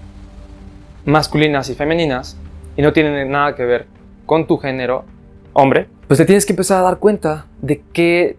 masculinas 1.05 1.69
y 1.69 1.75
femeninas 1.75 2.37
y 2.77 2.83
no 2.83 2.93
tienen 2.93 3.31
nada 3.31 3.55
que 3.55 3.65
ver 3.65 3.87
con 4.25 4.47
tu 4.47 4.59
género, 4.59 5.05
hombre, 5.53 5.89
pues 6.07 6.19
te 6.19 6.27
tienes 6.27 6.47
que 6.47 6.53
empezar 6.53 6.79
a 6.79 6.83
dar 6.83 6.99
cuenta 6.99 7.47
de 7.61 7.83
qué 7.93 8.37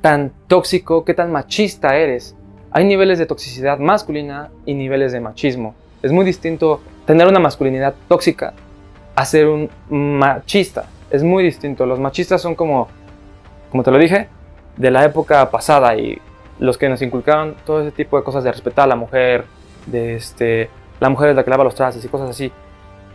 tan 0.00 0.32
tóxico, 0.46 1.04
qué 1.04 1.14
tan 1.14 1.32
machista 1.32 1.96
eres. 1.96 2.36
Hay 2.70 2.84
niveles 2.84 3.18
de 3.18 3.26
toxicidad 3.26 3.78
masculina 3.78 4.50
y 4.66 4.74
niveles 4.74 5.12
de 5.12 5.20
machismo. 5.20 5.74
Es 6.02 6.12
muy 6.12 6.24
distinto 6.24 6.80
tener 7.06 7.26
una 7.26 7.40
masculinidad 7.40 7.94
tóxica 8.08 8.52
a 9.16 9.24
ser 9.24 9.46
un 9.48 9.68
machista 9.88 10.86
es 11.10 11.22
muy 11.22 11.42
distinto. 11.42 11.86
Los 11.86 12.00
machistas 12.00 12.40
son 12.40 12.54
como, 12.54 12.88
como 13.70 13.82
te 13.82 13.90
lo 13.90 13.98
dije, 13.98 14.28
de 14.76 14.90
la 14.90 15.04
época 15.04 15.50
pasada 15.50 15.96
y 15.96 16.20
los 16.58 16.78
que 16.78 16.88
nos 16.88 17.02
inculcaron 17.02 17.56
todo 17.64 17.82
ese 17.82 17.92
tipo 17.92 18.16
de 18.16 18.24
cosas 18.24 18.44
de 18.44 18.52
respetar 18.52 18.84
a 18.84 18.88
la 18.88 18.96
mujer, 18.96 19.44
de 19.86 20.16
este, 20.16 20.70
la 21.00 21.08
mujer 21.08 21.30
es 21.30 21.36
la 21.36 21.44
que 21.44 21.50
lava 21.50 21.64
los 21.64 21.74
trastes 21.74 22.04
y 22.04 22.08
cosas 22.08 22.30
así. 22.30 22.52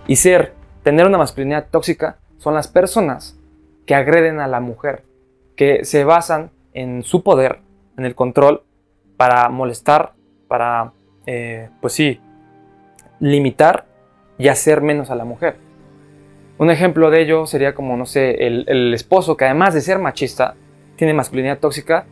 Y 0.07 0.15
ser, 0.15 0.53
tener 0.83 1.05
una 1.05 1.17
masculinidad 1.17 1.67
tóxica 1.69 2.17
son 2.37 2.53
las 2.53 2.67
personas 2.67 3.37
que 3.85 3.95
agreden 3.95 4.39
a 4.39 4.47
la 4.47 4.59
mujer, 4.59 5.03
que 5.55 5.85
se 5.85 6.03
basan 6.03 6.51
en 6.73 7.03
su 7.03 7.23
poder, 7.23 7.59
en 7.97 8.05
el 8.05 8.15
control, 8.15 8.63
para 9.17 9.49
molestar, 9.49 10.13
para, 10.47 10.91
eh, 11.25 11.69
pues 11.81 11.93
sí, 11.93 12.19
limitar 13.19 13.85
y 14.37 14.47
hacer 14.47 14.81
menos 14.81 15.09
a 15.09 15.15
la 15.15 15.25
mujer. 15.25 15.57
Un 16.57 16.69
ejemplo 16.69 17.09
de 17.09 17.21
ello 17.21 17.45
sería 17.45 17.73
como, 17.73 17.97
no 17.97 18.05
sé, 18.05 18.45
el, 18.45 18.93
esposo 18.93 19.35
que 19.35 19.45
además 19.45 19.73
de 19.73 19.81
ser 19.81 19.99
machista, 19.99 20.55
tiene 20.95 21.13
masculinidad 21.13 21.57
tóxica 21.57 22.05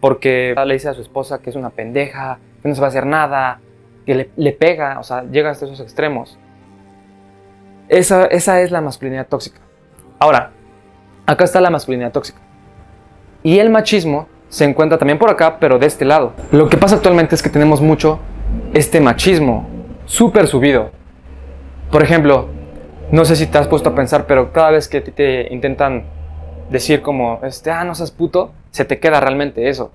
porque 0.00 0.54
le 0.64 0.74
dice 0.74 0.88
a 0.88 0.94
su 0.94 1.02
esposa 1.02 1.40
que 1.42 1.50
es 1.50 1.56
una 1.56 1.70
pendeja, 1.70 2.38
que 2.62 2.68
no 2.68 2.74
se 2.74 2.80
va 2.80 2.86
a 2.86 2.90
hacer 2.90 3.04
nada, 3.04 3.60
que 4.06 4.30
le, 4.34 4.52
pega, 4.52 4.98
o 4.98 5.02
sea, 5.02 5.24
llega 5.24 5.50
hasta 5.50 5.66
esos 5.66 5.80
extremos. 5.80 6.38
Esa, 7.88 8.26
esa 8.26 8.60
es 8.60 8.70
la 8.70 8.80
masculinidad 8.80 9.26
tóxica. 9.26 9.60
Ahora, 10.18 10.52
acá 11.26 11.44
está 11.44 11.60
la 11.60 11.70
masculinidad 11.70 12.12
tóxica. 12.12 12.40
Y 13.42 13.58
el 13.58 13.70
machismo 13.70 14.28
se 14.48 14.64
encuentra 14.64 14.98
también 14.98 15.18
por 15.18 15.30
acá, 15.30 15.58
pero 15.58 15.78
de 15.78 15.86
este 15.86 16.04
lado. 16.04 16.32
Lo 16.52 16.68
que 16.68 16.76
pasa 16.76 16.96
actualmente 16.96 17.34
es 17.34 17.42
que 17.42 17.50
tenemos 17.50 17.80
mucho 17.80 18.20
este 18.72 19.00
machismo 19.00 19.68
súper 20.06 20.46
subido. 20.46 20.90
Por 21.90 22.02
ejemplo, 22.02 22.48
no 23.12 23.24
sé 23.24 23.36
si 23.36 23.46
te 23.46 23.58
has 23.58 23.68
puesto 23.68 23.90
a 23.90 23.94
pensar, 23.94 24.26
pero 24.26 24.52
cada 24.52 24.70
vez 24.70 24.88
que 24.88 25.00
te 25.00 25.52
intentan 25.52 26.04
decir 26.70 27.02
como, 27.02 27.40
este, 27.42 27.70
ah, 27.70 27.84
no 27.84 27.94
seas 27.94 28.10
puto, 28.10 28.52
se 28.70 28.84
te 28.84 28.98
queda 28.98 29.20
realmente 29.20 29.68
eso. 29.68 29.90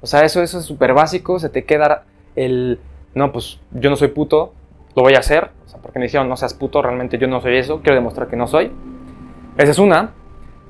O 0.00 0.06
sea, 0.06 0.24
eso, 0.24 0.42
eso 0.42 0.58
es 0.58 0.64
súper 0.64 0.94
básico, 0.94 1.38
se 1.38 1.48
te 1.48 1.64
queda 1.64 2.04
el, 2.36 2.78
no, 3.14 3.32
pues 3.32 3.60
yo 3.72 3.90
no 3.90 3.96
soy 3.96 4.08
puto, 4.08 4.54
lo 4.94 5.02
voy 5.02 5.14
a 5.14 5.18
hacer. 5.18 5.50
O 5.66 5.68
sea, 5.68 5.80
porque 5.80 5.98
me 5.98 6.06
dijeron, 6.06 6.28
no 6.28 6.36
seas 6.36 6.54
puto, 6.54 6.80
realmente 6.80 7.18
yo 7.18 7.26
no 7.26 7.40
soy 7.40 7.56
eso, 7.56 7.80
quiero 7.80 7.96
demostrar 7.96 8.28
que 8.28 8.36
no 8.36 8.46
soy. 8.46 8.72
Esa 9.56 9.72
es 9.72 9.78
una. 9.78 10.12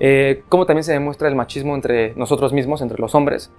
Eh, 0.00 0.42
¿Cómo 0.48 0.66
también 0.66 0.84
se 0.84 0.92
demuestra 0.92 1.28
el 1.28 1.34
machismo 1.34 1.74
entre 1.74 2.14
nosotros 2.14 2.52
mismos, 2.52 2.80
entre 2.80 2.98
los 2.98 3.14
hombres? 3.14 3.50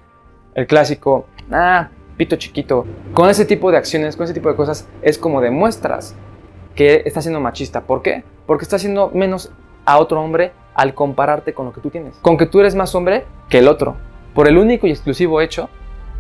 El 0.55 0.67
clásico, 0.67 1.27
ah, 1.51 1.89
pito 2.17 2.36
chiquito. 2.36 2.86
Con 3.13 3.29
ese 3.29 3.45
tipo 3.45 3.71
de 3.71 3.77
acciones, 3.77 4.15
con 4.17 4.25
ese 4.25 4.33
tipo 4.33 4.50
de 4.50 4.55
cosas, 4.55 4.88
es 5.03 5.17
como 5.17 5.41
demuestras 5.41 6.15
que 6.75 7.04
está 7.06 7.22
siendo 7.22 7.40
machista. 7.40 7.82
¿Por 7.82 8.01
qué? 8.01 8.24
Porque 8.46 8.63
está 8.63 8.75
haciendo 8.78 9.12
menos 9.13 9.51
a 9.86 9.98
otro 10.00 10.22
hombre 10.22 10.51
al 10.74 10.94
compararte 10.94 11.54
con 11.54 11.66
lo 11.66 11.74
que 11.74 11.82
tú 11.82 11.90
tienes. 11.90 12.16
Con 12.22 12.38
que 12.38 12.46
tú 12.46 12.60
eres 12.60 12.75
más 12.75 12.96
hombre 12.96 13.25
que 13.50 13.60
el 13.60 13.68
otro. 13.68 13.96
Por 14.34 14.48
el 14.48 14.58
único 14.58 14.88
y 14.88 14.92
exclusivo 14.92 15.42
hecho 15.42 15.70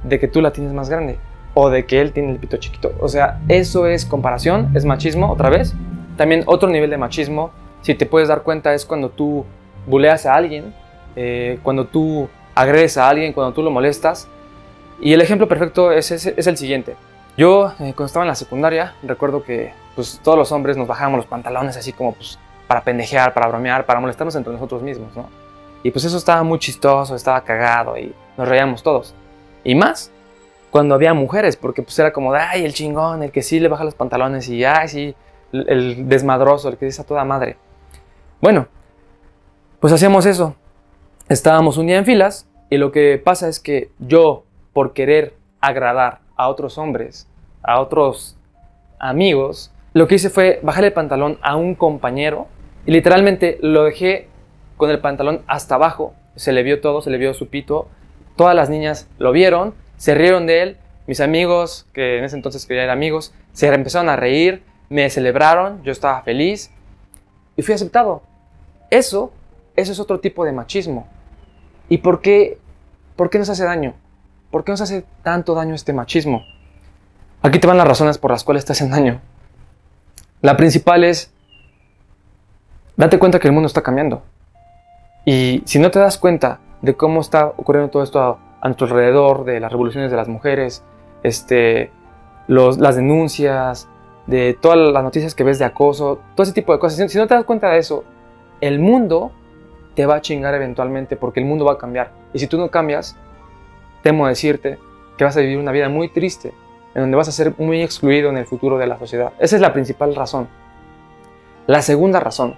de 0.03 0.19
que 0.19 0.27
tú 0.27 0.41
la 0.41 0.51
tienes 0.51 0.73
más 0.73 0.89
grande. 0.89 1.17
O 1.53 1.69
de 1.69 1.85
que 1.85 2.01
él 2.01 2.11
tiene 2.11 2.31
el 2.31 2.39
pito 2.39 2.57
chiquito. 2.57 2.93
O 2.99 3.07
sea, 3.07 3.41
eso 3.47 3.87
es 3.87 4.05
comparación, 4.05 4.71
es 4.75 4.85
machismo, 4.85 5.31
otra 5.31 5.49
vez. 5.49 5.73
También 6.17 6.43
otro 6.45 6.69
nivel 6.69 6.89
de 6.89 6.97
machismo, 6.97 7.51
si 7.81 7.95
te 7.95 8.05
puedes 8.05 8.27
dar 8.29 8.43
cuenta, 8.43 8.73
es 8.73 8.85
cuando 8.85 9.09
tú 9.09 9.45
buleas 9.87 10.25
a 10.25 10.35
alguien, 10.35 10.73
eh, 11.15 11.59
cuando 11.63 11.87
tú 11.87 12.29
agredes 12.55 12.97
a 12.97 13.09
alguien, 13.09 13.33
cuando 13.33 13.53
tú 13.53 13.63
lo 13.63 13.71
molestas. 13.71 14.27
Y 15.01 15.13
el 15.13 15.21
ejemplo 15.21 15.47
perfecto 15.47 15.91
es, 15.91 16.11
es 16.11 16.47
el 16.47 16.57
siguiente. 16.57 16.95
Yo, 17.37 17.69
eh, 17.79 17.93
cuando 17.95 18.05
estaba 18.05 18.25
en 18.25 18.29
la 18.29 18.35
secundaria, 18.35 18.93
recuerdo 19.03 19.43
que 19.43 19.71
pues, 19.95 20.19
todos 20.23 20.37
los 20.37 20.51
hombres 20.51 20.77
nos 20.77 20.87
bajábamos 20.87 21.17
los 21.17 21.25
pantalones 21.25 21.77
así 21.77 21.93
como 21.93 22.13
pues, 22.13 22.39
para 22.67 22.83
pendejear, 22.83 23.33
para 23.33 23.47
bromear, 23.47 23.85
para 23.85 23.99
molestarnos 23.99 24.35
entre 24.35 24.53
nosotros 24.53 24.81
mismos, 24.81 25.15
¿no? 25.15 25.27
Y 25.83 25.91
pues 25.91 26.05
eso 26.05 26.17
estaba 26.17 26.43
muy 26.43 26.59
chistoso, 26.59 27.15
estaba 27.15 27.41
cagado 27.41 27.97
y 27.97 28.13
nos 28.37 28.47
reíamos 28.47 28.83
todos. 28.83 29.15
Y 29.63 29.75
más 29.75 30.11
cuando 30.69 30.95
había 30.95 31.13
mujeres, 31.13 31.57
porque 31.57 31.81
pues 31.81 31.97
era 31.99 32.13
como 32.13 32.31
de, 32.31 32.39
ay, 32.39 32.63
el 32.63 32.73
chingón, 32.73 33.23
el 33.23 33.31
que 33.31 33.41
sí 33.41 33.59
le 33.59 33.67
baja 33.67 33.83
los 33.83 33.95
pantalones 33.95 34.47
y, 34.47 34.63
ay, 34.63 34.87
sí, 34.87 35.15
el 35.51 36.07
desmadroso, 36.07 36.69
el 36.69 36.77
que 36.77 36.85
dice 36.85 37.01
a 37.01 37.05
toda 37.05 37.25
madre. 37.25 37.57
Bueno, 38.41 38.67
pues 39.79 39.91
hacíamos 39.91 40.25
eso. 40.25 40.55
Estábamos 41.27 41.77
un 41.77 41.87
día 41.87 41.97
en 41.97 42.05
filas 42.05 42.47
y 42.69 42.77
lo 42.77 42.91
que 42.91 43.21
pasa 43.23 43.49
es 43.49 43.59
que 43.59 43.91
yo, 43.99 44.43
por 44.73 44.93
querer 44.93 45.35
agradar 45.59 46.19
a 46.37 46.47
otros 46.47 46.77
hombres, 46.77 47.27
a 47.63 47.81
otros 47.81 48.37
amigos, 48.99 49.71
lo 49.93 50.07
que 50.07 50.15
hice 50.15 50.29
fue 50.29 50.59
bajar 50.63 50.85
el 50.85 50.93
pantalón 50.93 51.37
a 51.41 51.55
un 51.55 51.75
compañero 51.75 52.47
y 52.85 52.91
literalmente 52.91 53.57
lo 53.61 53.83
dejé 53.83 54.29
con 54.77 54.89
el 54.89 54.99
pantalón 54.99 55.41
hasta 55.47 55.75
abajo. 55.75 56.13
Se 56.35 56.53
le 56.53 56.63
vio 56.63 56.79
todo, 56.79 57.01
se 57.01 57.09
le 57.09 57.17
vio 57.17 57.33
su 57.33 57.49
pito. 57.49 57.89
Todas 58.37 58.55
las 58.55 58.69
niñas 58.69 59.09
lo 59.19 59.31
vieron, 59.31 59.73
se 59.97 60.15
rieron 60.15 60.47
de 60.47 60.61
él. 60.61 60.77
Mis 61.07 61.19
amigos, 61.19 61.87
que 61.93 62.19
en 62.19 62.23
ese 62.23 62.37
entonces 62.37 62.65
querían 62.65 62.89
amigos, 62.89 63.33
se 63.51 63.67
empezaron 63.67 64.07
a 64.07 64.15
reír, 64.15 64.63
me 64.89 65.09
celebraron, 65.09 65.83
yo 65.83 65.91
estaba 65.91 66.21
feliz 66.21 66.71
y 67.57 67.61
fui 67.61 67.73
aceptado. 67.75 68.21
Eso, 68.89 69.33
eso 69.75 69.91
es 69.91 69.99
otro 69.99 70.19
tipo 70.19 70.45
de 70.45 70.53
machismo. 70.53 71.07
¿Y 71.89 71.97
por 71.97 72.21
qué, 72.21 72.59
por 73.17 73.29
qué 73.29 73.39
nos 73.39 73.49
hace 73.49 73.65
daño? 73.65 73.93
¿Por 74.51 74.63
qué 74.63 74.71
nos 74.71 74.81
hace 74.81 75.03
tanto 75.23 75.53
daño 75.53 75.75
este 75.75 75.91
machismo? 75.91 76.43
Aquí 77.41 77.59
te 77.59 77.67
van 77.67 77.77
las 77.77 77.87
razones 77.87 78.17
por 78.17 78.31
las 78.31 78.43
cuales 78.43 78.63
te 78.63 78.71
hacen 78.71 78.89
daño. 78.89 79.19
La 80.41 80.57
principal 80.57 81.03
es, 81.03 81.31
date 82.97 83.19
cuenta 83.19 83.39
que 83.39 83.47
el 83.47 83.53
mundo 83.53 83.67
está 83.67 83.83
cambiando. 83.83 84.23
Y 85.23 85.61
si 85.65 85.77
no 85.77 85.91
te 85.91 85.99
das 85.99 86.17
cuenta 86.17 86.59
de 86.81 86.95
cómo 86.95 87.21
está 87.21 87.45
ocurriendo 87.45 87.91
todo 87.91 88.01
esto 88.01 88.19
a, 88.19 88.67
nuestro 88.67 88.87
alrededor, 88.87 89.45
de 89.45 89.59
las 89.59 89.71
revoluciones 89.71 90.09
de 90.09 90.17
las 90.17 90.27
mujeres, 90.27 90.83
este, 91.21 91.91
las 92.47 92.95
denuncias, 92.95 93.87
de 94.25 94.57
todas 94.59 94.77
las 94.77 95.03
noticias 95.03 95.35
que 95.35 95.43
ves 95.43 95.59
de 95.59 95.65
acoso, 95.65 96.19
todo 96.35 96.43
ese 96.43 96.53
tipo 96.53 96.73
de 96.73 96.79
cosas. 96.79 97.11
Si 97.11 97.17
no 97.19 97.27
te 97.27 97.35
das 97.35 97.43
cuenta 97.43 97.69
de 97.69 97.77
eso, 97.77 98.03
el 98.61 98.79
mundo 98.79 99.31
te 99.95 100.07
va 100.07 100.15
a 100.15 100.21
chingar 100.21 100.55
eventualmente 100.55 101.17
porque 101.17 101.39
el 101.39 101.45
mundo 101.45 101.65
va 101.65 101.73
a 101.73 101.77
cambiar. 101.77 102.11
Y 102.33 102.39
si 102.39 102.47
tú 102.47 102.57
no 102.57 102.71
cambias, 102.71 103.15
temo 104.01 104.27
decirte 104.27 104.79
que 105.17 105.23
vas 105.23 105.37
a 105.37 105.41
vivir 105.41 105.59
una 105.59 105.71
vida 105.71 105.87
muy 105.87 106.09
triste, 106.09 106.51
en 106.93 107.01
donde 107.01 107.17
vas 107.17 107.27
a 107.27 107.31
ser 107.31 107.53
muy 107.57 107.81
excluido 107.81 108.29
en 108.29 108.37
el 108.37 108.45
futuro 108.45 108.77
de 108.77 108.87
la 108.87 108.99
sociedad. 108.99 109.33
Esa 109.39 109.55
es 109.55 109.61
la 109.61 109.73
principal 109.73 110.15
razón. 110.15 110.47
La 111.67 111.81
segunda 111.81 112.19
razón 112.19 112.55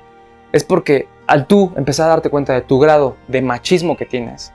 es 0.52 0.64
porque 0.64 1.08
al 1.28 1.48
tú 1.48 1.72
empezar 1.76 2.08
a 2.08 2.10
darte 2.10 2.30
cuenta 2.30 2.54
de 2.54 2.62
tu 2.62 2.80
grado 2.80 3.18
de 3.28 3.42
machismo 3.42 3.98
que 3.98 4.06
tienes 4.06 4.54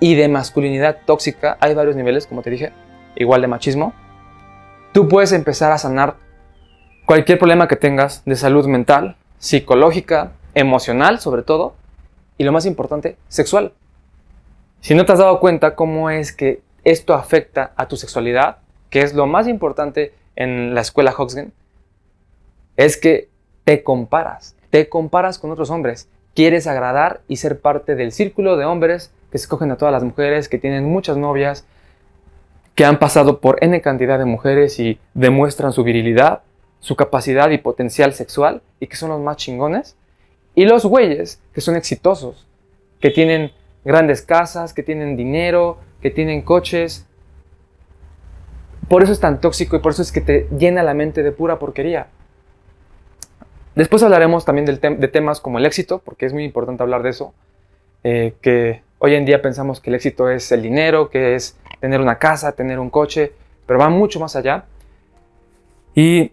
y 0.00 0.14
de 0.14 0.28
masculinidad 0.28 0.98
tóxica, 1.06 1.56
hay 1.60 1.74
varios 1.74 1.96
niveles, 1.96 2.26
como 2.26 2.42
te 2.42 2.50
dije, 2.50 2.72
igual 3.16 3.40
de 3.40 3.48
machismo, 3.48 3.92
tú 4.92 5.08
puedes 5.08 5.32
empezar 5.32 5.72
a 5.72 5.78
sanar 5.78 6.16
cualquier 7.06 7.38
problema 7.38 7.68
que 7.68 7.76
tengas 7.76 8.24
de 8.24 8.36
salud 8.36 8.66
mental, 8.66 9.16
psicológica, 9.38 10.32
emocional 10.54 11.20
sobre 11.20 11.42
todo, 11.42 11.74
y 12.36 12.44
lo 12.44 12.52
más 12.52 12.66
importante, 12.66 13.16
sexual. 13.28 13.72
Si 14.80 14.94
no 14.94 15.06
te 15.06 15.12
has 15.12 15.18
dado 15.18 15.40
cuenta 15.40 15.74
cómo 15.74 16.10
es 16.10 16.32
que 16.32 16.62
esto 16.84 17.14
afecta 17.14 17.72
a 17.76 17.86
tu 17.86 17.96
sexualidad, 17.96 18.58
que 18.94 19.02
es 19.02 19.12
lo 19.12 19.26
más 19.26 19.48
importante 19.48 20.14
en 20.36 20.72
la 20.72 20.80
escuela 20.80 21.12
Hoxgen, 21.18 21.52
es 22.76 22.96
que 22.96 23.28
te 23.64 23.82
comparas, 23.82 24.54
te 24.70 24.88
comparas 24.88 25.40
con 25.40 25.50
otros 25.50 25.70
hombres, 25.70 26.08
quieres 26.32 26.68
agradar 26.68 27.20
y 27.26 27.38
ser 27.38 27.58
parte 27.58 27.96
del 27.96 28.12
círculo 28.12 28.56
de 28.56 28.66
hombres 28.66 29.12
que 29.32 29.36
escogen 29.36 29.72
a 29.72 29.76
todas 29.76 29.90
las 29.90 30.04
mujeres, 30.04 30.48
que 30.48 30.60
tienen 30.60 30.84
muchas 30.84 31.16
novias, 31.16 31.66
que 32.76 32.84
han 32.84 33.00
pasado 33.00 33.40
por 33.40 33.58
N 33.64 33.80
cantidad 33.80 34.16
de 34.16 34.26
mujeres 34.26 34.78
y 34.78 35.00
demuestran 35.12 35.72
su 35.72 35.82
virilidad, 35.82 36.42
su 36.78 36.94
capacidad 36.94 37.50
y 37.50 37.58
potencial 37.58 38.12
sexual 38.12 38.62
y 38.78 38.86
que 38.86 38.94
son 38.94 39.10
los 39.10 39.20
más 39.20 39.38
chingones. 39.38 39.96
Y 40.54 40.66
los 40.66 40.86
güeyes 40.86 41.42
que 41.52 41.60
son 41.60 41.74
exitosos, 41.74 42.46
que 43.00 43.10
tienen 43.10 43.50
grandes 43.84 44.22
casas, 44.22 44.72
que 44.72 44.84
tienen 44.84 45.16
dinero, 45.16 45.78
que 46.00 46.10
tienen 46.10 46.42
coches. 46.42 47.08
Por 48.88 49.02
eso 49.02 49.12
es 49.12 49.20
tan 49.20 49.40
tóxico 49.40 49.76
y 49.76 49.78
por 49.78 49.92
eso 49.92 50.02
es 50.02 50.12
que 50.12 50.20
te 50.20 50.48
llena 50.56 50.82
la 50.82 50.94
mente 50.94 51.22
de 51.22 51.32
pura 51.32 51.58
porquería. 51.58 52.08
Después 53.74 54.02
hablaremos 54.02 54.44
también 54.44 54.66
de 54.66 55.08
temas 55.08 55.40
como 55.40 55.58
el 55.58 55.66
éxito, 55.66 56.00
porque 56.04 56.26
es 56.26 56.32
muy 56.32 56.44
importante 56.44 56.82
hablar 56.82 57.02
de 57.02 57.10
eso. 57.10 57.34
Eh, 58.04 58.34
que 58.40 58.82
hoy 58.98 59.14
en 59.14 59.24
día 59.24 59.40
pensamos 59.42 59.80
que 59.80 59.90
el 59.90 59.96
éxito 59.96 60.28
es 60.28 60.52
el 60.52 60.62
dinero, 60.62 61.08
que 61.10 61.34
es 61.34 61.56
tener 61.80 62.00
una 62.00 62.18
casa, 62.18 62.52
tener 62.52 62.78
un 62.78 62.90
coche, 62.90 63.32
pero 63.66 63.80
va 63.80 63.88
mucho 63.88 64.20
más 64.20 64.36
allá. 64.36 64.66
Y 65.94 66.30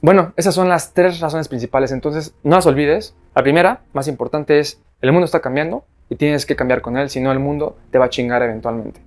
bueno, 0.00 0.32
esas 0.36 0.54
son 0.54 0.68
las 0.68 0.94
tres 0.94 1.20
razones 1.20 1.48
principales. 1.48 1.92
Entonces, 1.92 2.34
no 2.42 2.56
las 2.56 2.66
olvides. 2.66 3.14
La 3.34 3.42
primera, 3.42 3.80
más 3.92 4.08
importante, 4.08 4.58
es 4.60 4.80
el 5.02 5.12
mundo 5.12 5.26
está 5.26 5.40
cambiando 5.40 5.84
y 6.08 6.16
tienes 6.16 6.46
que 6.46 6.56
cambiar 6.56 6.80
con 6.80 6.96
él, 6.96 7.10
si 7.10 7.20
no 7.20 7.30
el 7.32 7.38
mundo 7.38 7.76
te 7.90 7.98
va 7.98 8.06
a 8.06 8.10
chingar 8.10 8.42
eventualmente. 8.42 9.00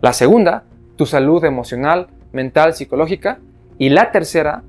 La 0.00 0.12
segunda, 0.12 0.64
tu 0.96 1.06
salud 1.06 1.44
emocional, 1.44 2.08
mental, 2.32 2.74
psicológica. 2.74 3.38
Y 3.78 3.88
la 3.88 4.12
tercera 4.12 4.62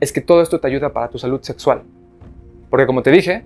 es 0.00 0.12
que 0.12 0.20
todo 0.20 0.42
esto 0.42 0.60
te 0.60 0.66
ayuda 0.66 0.92
para 0.92 1.08
tu 1.08 1.18
salud 1.18 1.40
sexual. 1.42 1.82
Porque 2.70 2.86
como 2.86 3.02
te 3.02 3.10
dije, 3.10 3.44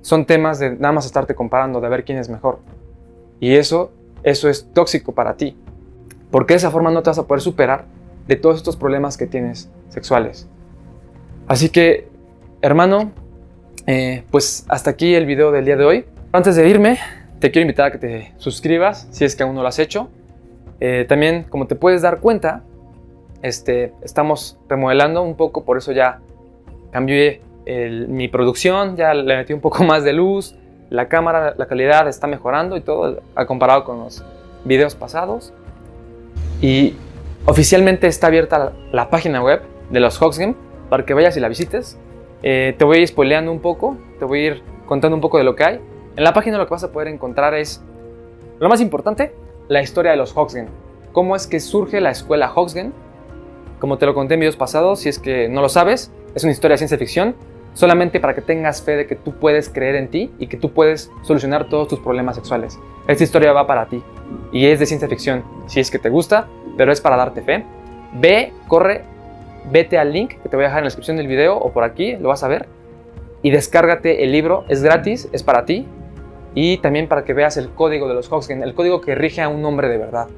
son 0.00 0.24
temas 0.26 0.58
de 0.58 0.70
nada 0.70 0.92
más 0.92 1.06
estarte 1.06 1.34
comparando, 1.34 1.80
de 1.80 1.88
ver 1.88 2.04
quién 2.04 2.18
es 2.18 2.28
mejor. 2.28 2.58
Y 3.40 3.54
eso, 3.54 3.92
eso 4.22 4.48
es 4.48 4.68
tóxico 4.72 5.12
para 5.12 5.36
ti. 5.36 5.56
Porque 6.30 6.54
de 6.54 6.58
esa 6.58 6.70
forma 6.70 6.90
no 6.90 7.02
te 7.02 7.10
vas 7.10 7.18
a 7.18 7.26
poder 7.26 7.40
superar 7.40 7.86
de 8.26 8.36
todos 8.36 8.56
estos 8.56 8.76
problemas 8.76 9.16
que 9.16 9.26
tienes 9.26 9.70
sexuales. 9.88 10.48
Así 11.46 11.68
que, 11.68 12.08
hermano, 12.60 13.12
eh, 13.86 14.24
pues 14.30 14.64
hasta 14.68 14.90
aquí 14.90 15.14
el 15.14 15.26
video 15.26 15.50
del 15.50 15.64
día 15.64 15.76
de 15.76 15.84
hoy. 15.84 16.04
Antes 16.32 16.56
de 16.56 16.68
irme, 16.68 16.98
te 17.40 17.50
quiero 17.50 17.62
invitar 17.62 17.86
a 17.86 17.92
que 17.92 17.98
te 17.98 18.32
suscribas 18.38 19.08
si 19.10 19.24
es 19.24 19.34
que 19.34 19.42
aún 19.42 19.54
no 19.54 19.62
lo 19.62 19.68
has 19.68 19.78
hecho. 19.78 20.08
Eh, 20.80 21.04
también, 21.08 21.44
como 21.44 21.66
te 21.66 21.74
puedes 21.74 22.02
dar 22.02 22.20
cuenta, 22.20 22.62
este, 23.42 23.92
estamos 24.02 24.58
remodelando 24.68 25.22
un 25.22 25.36
poco, 25.36 25.64
por 25.64 25.78
eso 25.78 25.92
ya 25.92 26.20
cambié 26.90 27.42
mi 28.08 28.28
producción, 28.28 28.96
ya 28.96 29.14
le 29.14 29.36
metí 29.36 29.52
un 29.52 29.60
poco 29.60 29.84
más 29.84 30.04
de 30.04 30.12
luz, 30.12 30.56
la 30.90 31.08
cámara, 31.08 31.54
la 31.56 31.66
calidad 31.66 32.06
está 32.06 32.26
mejorando 32.26 32.76
y 32.76 32.82
todo, 32.82 33.22
ha 33.34 33.46
comparado 33.46 33.84
con 33.84 34.00
los 34.00 34.22
videos 34.64 34.94
pasados. 34.94 35.52
Y 36.60 36.96
oficialmente 37.46 38.06
está 38.06 38.26
abierta 38.26 38.72
la, 38.92 39.10
página 39.10 39.42
web 39.42 39.62
de 39.90 40.00
los 40.00 40.20
Hoxgame 40.20 40.54
para 40.90 41.04
que 41.04 41.14
vayas 41.14 41.36
y 41.36 41.40
la 41.40 41.48
visites. 41.48 41.98
Eh, 42.42 42.74
te 42.76 42.84
voy 42.84 42.98
a 42.98 43.00
ir 43.00 43.08
spoileando 43.08 43.50
un 43.50 43.60
poco, 43.60 43.96
te 44.18 44.24
voy 44.24 44.40
a 44.40 44.46
ir 44.48 44.62
contando 44.86 45.14
un 45.14 45.20
poco 45.20 45.38
de 45.38 45.44
lo 45.44 45.56
que 45.56 45.64
hay. 45.64 45.80
En 46.16 46.24
la 46.24 46.34
página 46.34 46.58
lo 46.58 46.66
que 46.66 46.72
vas 46.72 46.84
a 46.84 46.92
poder 46.92 47.08
encontrar 47.08 47.54
es, 47.54 47.82
lo 48.60 48.68
más 48.68 48.80
importante, 48.80 49.34
la 49.68 49.80
historia 49.80 50.10
de 50.10 50.18
los 50.18 50.36
Hoxgen. 50.36 50.68
Cómo 51.12 51.34
es 51.36 51.46
que 51.46 51.58
surge 51.58 52.00
la 52.00 52.10
escuela 52.10 52.52
Hoxgen. 52.54 52.92
Como 53.82 53.98
te 53.98 54.06
lo 54.06 54.14
conté 54.14 54.34
en 54.34 54.40
videos 54.40 54.54
pasados, 54.54 55.00
si 55.00 55.08
es 55.08 55.18
que 55.18 55.48
no 55.48 55.60
lo 55.60 55.68
sabes, 55.68 56.12
es 56.36 56.44
una 56.44 56.52
historia 56.52 56.74
de 56.74 56.78
ciencia 56.78 56.96
ficción, 56.96 57.34
solamente 57.74 58.20
para 58.20 58.32
que 58.32 58.40
tengas 58.40 58.80
fe 58.80 58.94
de 58.94 59.08
que 59.08 59.16
tú 59.16 59.32
puedes 59.32 59.68
creer 59.68 59.96
en 59.96 60.06
ti 60.06 60.30
y 60.38 60.46
que 60.46 60.56
tú 60.56 60.70
puedes 60.70 61.10
solucionar 61.22 61.68
todos 61.68 61.88
tus 61.88 61.98
problemas 61.98 62.36
sexuales. 62.36 62.78
Esta 63.08 63.24
historia 63.24 63.52
va 63.52 63.66
para 63.66 63.86
ti 63.86 64.00
y 64.52 64.66
es 64.66 64.78
de 64.78 64.86
ciencia 64.86 65.08
ficción. 65.08 65.42
Si 65.66 65.80
es 65.80 65.90
que 65.90 65.98
te 65.98 66.10
gusta, 66.10 66.46
pero 66.76 66.92
es 66.92 67.00
para 67.00 67.16
darte 67.16 67.42
fe. 67.42 67.64
Ve, 68.12 68.52
corre, 68.68 69.02
vete 69.72 69.98
al 69.98 70.12
link 70.12 70.34
que 70.40 70.48
te 70.48 70.54
voy 70.54 70.64
a 70.64 70.68
dejar 70.68 70.78
en 70.78 70.84
la 70.84 70.86
descripción 70.86 71.16
del 71.16 71.26
video 71.26 71.56
o 71.58 71.72
por 71.72 71.82
aquí, 71.82 72.14
lo 72.14 72.28
vas 72.28 72.44
a 72.44 72.48
ver. 72.48 72.68
Y 73.42 73.50
descárgate 73.50 74.22
el 74.22 74.30
libro, 74.30 74.64
es 74.68 74.80
gratis, 74.84 75.28
es 75.32 75.42
para 75.42 75.64
ti. 75.64 75.88
Y 76.54 76.78
también 76.78 77.08
para 77.08 77.24
que 77.24 77.34
veas 77.34 77.56
el 77.56 77.68
código 77.70 78.06
de 78.06 78.14
los 78.14 78.30
Hoxgen, 78.30 78.62
el 78.62 78.74
código 78.74 79.00
que 79.00 79.16
rige 79.16 79.40
a 79.42 79.48
un 79.48 79.64
hombre 79.64 79.88
de 79.88 79.98
verdad. 79.98 80.28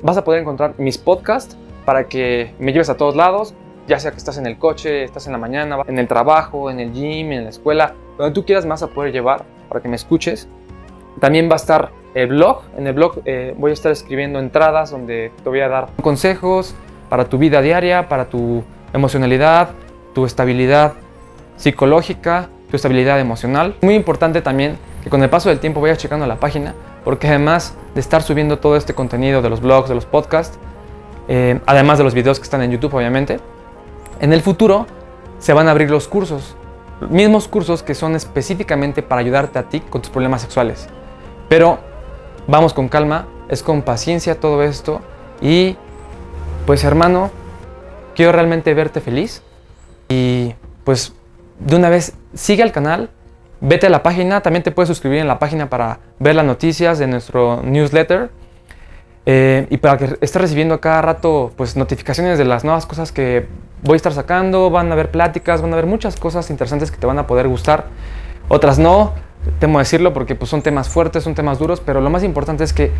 Vas 0.00 0.16
a 0.16 0.22
poder 0.22 0.42
encontrar 0.42 0.74
mis 0.78 0.96
podcasts 0.96 1.56
para 1.88 2.06
que 2.06 2.52
me 2.58 2.74
lleves 2.74 2.90
a 2.90 2.98
todos 2.98 3.16
lados, 3.16 3.54
ya 3.86 3.98
sea 3.98 4.10
que 4.10 4.18
estás 4.18 4.36
en 4.36 4.44
el 4.44 4.58
coche, 4.58 5.04
estás 5.04 5.24
en 5.26 5.32
la 5.32 5.38
mañana, 5.38 5.78
en 5.86 5.98
el 5.98 6.06
trabajo, 6.06 6.70
en 6.70 6.80
el 6.80 6.92
gym, 6.92 7.32
en 7.32 7.44
la 7.44 7.48
escuela, 7.48 7.94
donde 8.18 8.34
tú 8.34 8.44
quieras 8.44 8.66
más 8.66 8.82
a 8.82 8.88
poder 8.88 9.10
llevar 9.10 9.46
para 9.70 9.80
que 9.80 9.88
me 9.88 9.96
escuches. 9.96 10.48
También 11.18 11.48
va 11.48 11.54
a 11.54 11.56
estar 11.56 11.92
el 12.12 12.26
blog. 12.26 12.60
En 12.76 12.86
el 12.86 12.92
blog 12.92 13.22
eh, 13.24 13.54
voy 13.56 13.70
a 13.70 13.72
estar 13.72 13.90
escribiendo 13.90 14.38
entradas 14.38 14.90
donde 14.90 15.32
te 15.42 15.48
voy 15.48 15.60
a 15.60 15.68
dar 15.70 15.88
consejos 16.02 16.74
para 17.08 17.24
tu 17.24 17.38
vida 17.38 17.62
diaria, 17.62 18.06
para 18.06 18.26
tu 18.26 18.62
emocionalidad, 18.92 19.70
tu 20.14 20.26
estabilidad 20.26 20.92
psicológica, 21.56 22.50
tu 22.68 22.76
estabilidad 22.76 23.18
emocional. 23.18 23.76
Muy 23.80 23.94
importante 23.94 24.42
también 24.42 24.76
que 25.02 25.08
con 25.08 25.22
el 25.22 25.30
paso 25.30 25.48
del 25.48 25.58
tiempo 25.58 25.80
vayas 25.80 25.96
checando 25.96 26.26
la 26.26 26.36
página, 26.36 26.74
porque 27.02 27.28
además 27.28 27.74
de 27.94 28.00
estar 28.02 28.20
subiendo 28.20 28.58
todo 28.58 28.76
este 28.76 28.92
contenido 28.92 29.40
de 29.40 29.48
los 29.48 29.62
blogs, 29.62 29.88
de 29.88 29.94
los 29.94 30.04
podcasts, 30.04 30.58
eh, 31.28 31.60
además 31.66 31.98
de 31.98 32.04
los 32.04 32.14
videos 32.14 32.38
que 32.38 32.44
están 32.44 32.62
en 32.62 32.70
YouTube 32.70 32.94
obviamente, 32.94 33.38
en 34.20 34.32
el 34.32 34.42
futuro 34.42 34.86
se 35.38 35.52
van 35.52 35.68
a 35.68 35.70
abrir 35.70 35.90
los 35.90 36.08
cursos, 36.08 36.56
mismos 37.08 37.46
cursos 37.46 37.82
que 37.82 37.94
son 37.94 38.16
específicamente 38.16 39.02
para 39.02 39.20
ayudarte 39.20 39.58
a 39.58 39.64
ti 39.64 39.80
con 39.80 40.02
tus 40.02 40.10
problemas 40.10 40.42
sexuales. 40.42 40.88
Pero 41.48 41.78
vamos 42.46 42.72
con 42.74 42.88
calma, 42.88 43.26
es 43.48 43.62
con 43.62 43.82
paciencia 43.82 44.40
todo 44.40 44.62
esto 44.62 45.00
y 45.40 45.76
pues 46.66 46.82
hermano, 46.84 47.30
quiero 48.16 48.32
realmente 48.32 48.74
verte 48.74 49.00
feliz 49.00 49.42
y 50.08 50.54
pues 50.84 51.12
de 51.58 51.76
una 51.76 51.88
vez 51.88 52.14
sigue 52.34 52.62
al 52.62 52.72
canal, 52.72 53.10
vete 53.60 53.86
a 53.86 53.90
la 53.90 54.02
página, 54.02 54.40
también 54.40 54.62
te 54.62 54.70
puedes 54.70 54.88
suscribir 54.88 55.20
en 55.20 55.28
la 55.28 55.38
página 55.38 55.68
para 55.68 56.00
ver 56.18 56.34
las 56.34 56.44
noticias 56.44 56.98
de 56.98 57.06
nuestro 57.06 57.62
newsletter 57.62 58.30
eh, 59.30 59.66
y 59.68 59.76
para 59.76 59.98
que 59.98 60.04
estés 60.22 60.40
recibiendo 60.40 60.80
cada 60.80 61.02
rato 61.02 61.52
pues 61.54 61.76
notificaciones 61.76 62.38
de 62.38 62.46
las 62.46 62.64
nuevas 62.64 62.86
cosas 62.86 63.12
que 63.12 63.46
voy 63.82 63.92
a 63.92 63.96
estar 63.96 64.14
sacando, 64.14 64.70
van 64.70 64.88
a 64.88 64.94
haber 64.94 65.10
pláticas, 65.10 65.60
van 65.60 65.70
a 65.72 65.74
haber 65.74 65.84
muchas 65.84 66.16
cosas 66.16 66.48
interesantes 66.48 66.90
que 66.90 66.96
te 66.96 67.06
van 67.06 67.18
a 67.18 67.26
poder 67.26 67.46
gustar, 67.46 67.88
otras 68.48 68.78
no, 68.78 69.12
temo 69.58 69.80
decirlo 69.80 70.14
porque 70.14 70.34
pues, 70.34 70.50
son 70.50 70.62
temas 70.62 70.88
fuertes, 70.88 71.24
son 71.24 71.34
temas 71.34 71.58
duros, 71.58 71.82
pero 71.84 72.00
lo 72.00 72.08
más 72.08 72.24
importante 72.24 72.64
es 72.64 72.72
que 72.72 72.90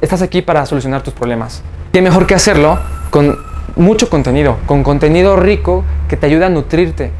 estás 0.00 0.22
aquí 0.22 0.42
para 0.42 0.64
solucionar 0.64 1.02
tus 1.02 1.12
problemas. 1.12 1.60
Qué 1.92 2.02
mejor 2.02 2.28
que 2.28 2.36
hacerlo 2.36 2.78
con 3.10 3.36
mucho 3.74 4.08
contenido, 4.08 4.58
con 4.66 4.84
contenido 4.84 5.34
rico 5.34 5.82
que 6.08 6.16
te 6.16 6.26
ayuda 6.26 6.46
a 6.46 6.50
nutrirte. 6.50 7.10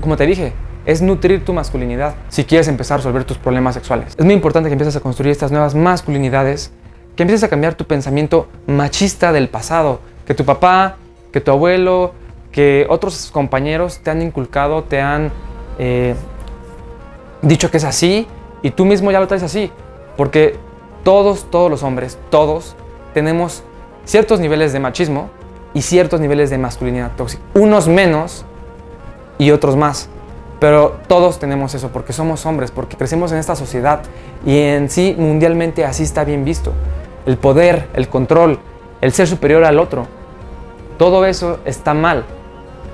como 0.00 0.16
te 0.16 0.24
dije, 0.24 0.54
es 0.86 1.02
nutrir 1.02 1.44
tu 1.44 1.52
masculinidad 1.52 2.14
si 2.30 2.44
quieres 2.44 2.68
empezar 2.68 2.94
a 2.94 2.98
resolver 2.98 3.24
tus 3.24 3.36
problemas 3.36 3.74
sexuales. 3.74 4.14
Es 4.16 4.24
muy 4.24 4.32
importante 4.32 4.70
que 4.70 4.72
empieces 4.72 4.96
a 4.96 5.00
construir 5.00 5.30
estas 5.30 5.50
nuevas 5.50 5.74
masculinidades, 5.74 6.72
que 7.16 7.22
empieces 7.22 7.44
a 7.44 7.48
cambiar 7.48 7.74
tu 7.74 7.84
pensamiento 7.84 8.48
machista 8.66 9.32
del 9.32 9.48
pasado, 9.48 10.00
que 10.26 10.34
tu 10.34 10.44
papá, 10.44 10.96
que 11.32 11.40
tu 11.40 11.50
abuelo, 11.50 12.12
que 12.52 12.86
otros 12.88 13.30
compañeros 13.32 14.00
te 14.02 14.10
han 14.10 14.22
inculcado, 14.22 14.84
te 14.84 15.00
han 15.00 15.32
eh, 15.78 16.14
dicho 17.42 17.70
que 17.70 17.78
es 17.78 17.84
así 17.84 18.26
y 18.62 18.70
tú 18.70 18.84
mismo 18.84 19.10
ya 19.10 19.20
lo 19.20 19.26
traes 19.26 19.42
así. 19.42 19.70
Porque 20.16 20.56
todos, 21.02 21.50
todos 21.50 21.70
los 21.70 21.82
hombres, 21.82 22.18
todos 22.30 22.76
tenemos 23.12 23.62
ciertos 24.04 24.40
niveles 24.40 24.72
de 24.72 24.80
machismo 24.80 25.30
y 25.74 25.82
ciertos 25.82 26.20
niveles 26.20 26.50
de 26.50 26.58
masculinidad 26.58 27.12
tóxica. 27.16 27.42
Unos 27.54 27.88
menos 27.88 28.44
y 29.38 29.50
otros 29.50 29.76
más. 29.76 30.08
Pero 30.60 30.96
todos 31.08 31.38
tenemos 31.38 31.74
eso 31.74 31.88
porque 31.90 32.12
somos 32.12 32.46
hombres, 32.46 32.70
porque 32.70 32.96
crecemos 32.96 33.32
en 33.32 33.38
esta 33.38 33.56
sociedad 33.56 34.02
y 34.46 34.58
en 34.58 34.88
sí 34.88 35.14
mundialmente 35.18 35.84
así 35.84 36.04
está 36.04 36.24
bien 36.24 36.44
visto. 36.44 36.72
El 37.26 37.36
poder, 37.38 37.88
el 37.94 38.08
control, 38.08 38.58
el 39.00 39.12
ser 39.12 39.26
superior 39.26 39.64
al 39.64 39.78
otro. 39.78 40.06
Todo 40.98 41.26
eso 41.26 41.58
está 41.64 41.94
mal, 41.94 42.24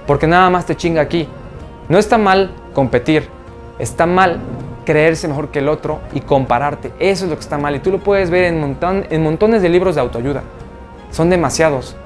porque 0.07 0.27
nada 0.27 0.49
más 0.51 0.67
te 0.67 0.77
chinga 0.77 1.03
aquí. 1.03 1.29
No 1.89 1.99
está 1.99 2.19
mal 2.19 2.53
competir, 2.73 3.29
Está 3.81 4.05
mal 4.05 4.41
creerse 4.85 5.27
mejor 5.27 5.49
que 5.49 5.61
el 5.61 5.69
otro 5.69 6.01
y 6.13 6.21
compararte. 6.21 6.93
Eso 6.99 7.25
es 7.25 7.31
lo 7.31 7.37
que 7.37 7.41
está 7.41 7.57
mal. 7.57 7.75
Y 7.75 7.79
tú 7.79 7.91
lo 7.91 7.99
puedes 7.99 8.29
ver 8.29 8.45
en, 8.45 8.61
montón, 8.61 9.07
en 9.09 9.23
montones 9.23 9.63
de 9.63 9.71
libros 9.71 9.95
de 9.95 10.03
autoayuda. 10.03 10.43
Son 11.11 11.31
demasiados. 11.31 11.97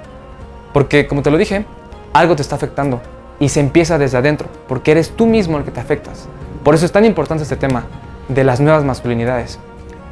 Porque, 0.73 1.09
como 1.09 1.23
te 1.23 1.33
lo 1.33 1.37
dije, 1.37 1.67
algo 2.13 2.37
te 2.37 2.43
está 2.43 2.55
afectando. 2.55 3.01
Y 3.41 3.49
se 3.49 3.59
empieza 3.59 3.99
desde 3.99 4.19
adentro. 4.19 4.49
Porque 4.69 4.93
eres 4.93 5.11
tú 5.11 5.27
mismo 5.27 5.59
el 5.59 5.65
que 5.65 5.73
te 5.73 5.81
afectas. 5.81 6.29
Por 6.63 6.77
eso 6.77 6.87
es 6.87 6.93
tan 6.93 7.05
importante 7.05 7.43
este 7.43 7.57
tema 7.57 7.87
de 8.29 8.45
las 8.45 8.61
nuevas 8.61 8.85
masculinidades. 8.85 9.59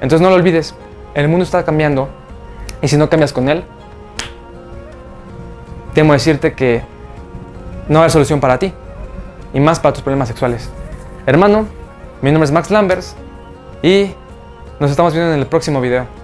Entonces 0.01 0.21
no 0.21 0.31
lo 0.31 0.35
olvides. 0.35 0.75
El 1.15 1.29
mundo 1.29 1.45
está 1.45 1.65
cambiando 1.65 2.09
y 2.81 2.89
si 2.89 2.97
no 2.97 3.09
cambias 3.09 3.33
con 3.33 3.49
él, 3.49 3.65
temo 5.95 6.13
decirte 6.13 6.55
que 6.55 6.83
no 7.89 8.03
hay 8.03 8.11
solución 8.11 8.41
para 8.41 8.59
ti 8.59 8.73
y 9.53 9.61
más 9.61 9.81
para 9.81 9.93
tus 9.93 10.03
problemas 10.03 10.29
sexuales. 10.29 10.71
Hermano, 11.27 11.67
mi 12.23 12.31
nombre 12.31 12.47
es 12.47 12.53
Max 12.53 12.71
Lambers 12.71 13.15
y 13.83 14.15
nos 14.81 14.91
estamos 14.91 15.13
viendo 15.13 15.33
en 15.33 15.41
el 15.41 15.47
próximo 15.47 15.81
video. 15.81 16.22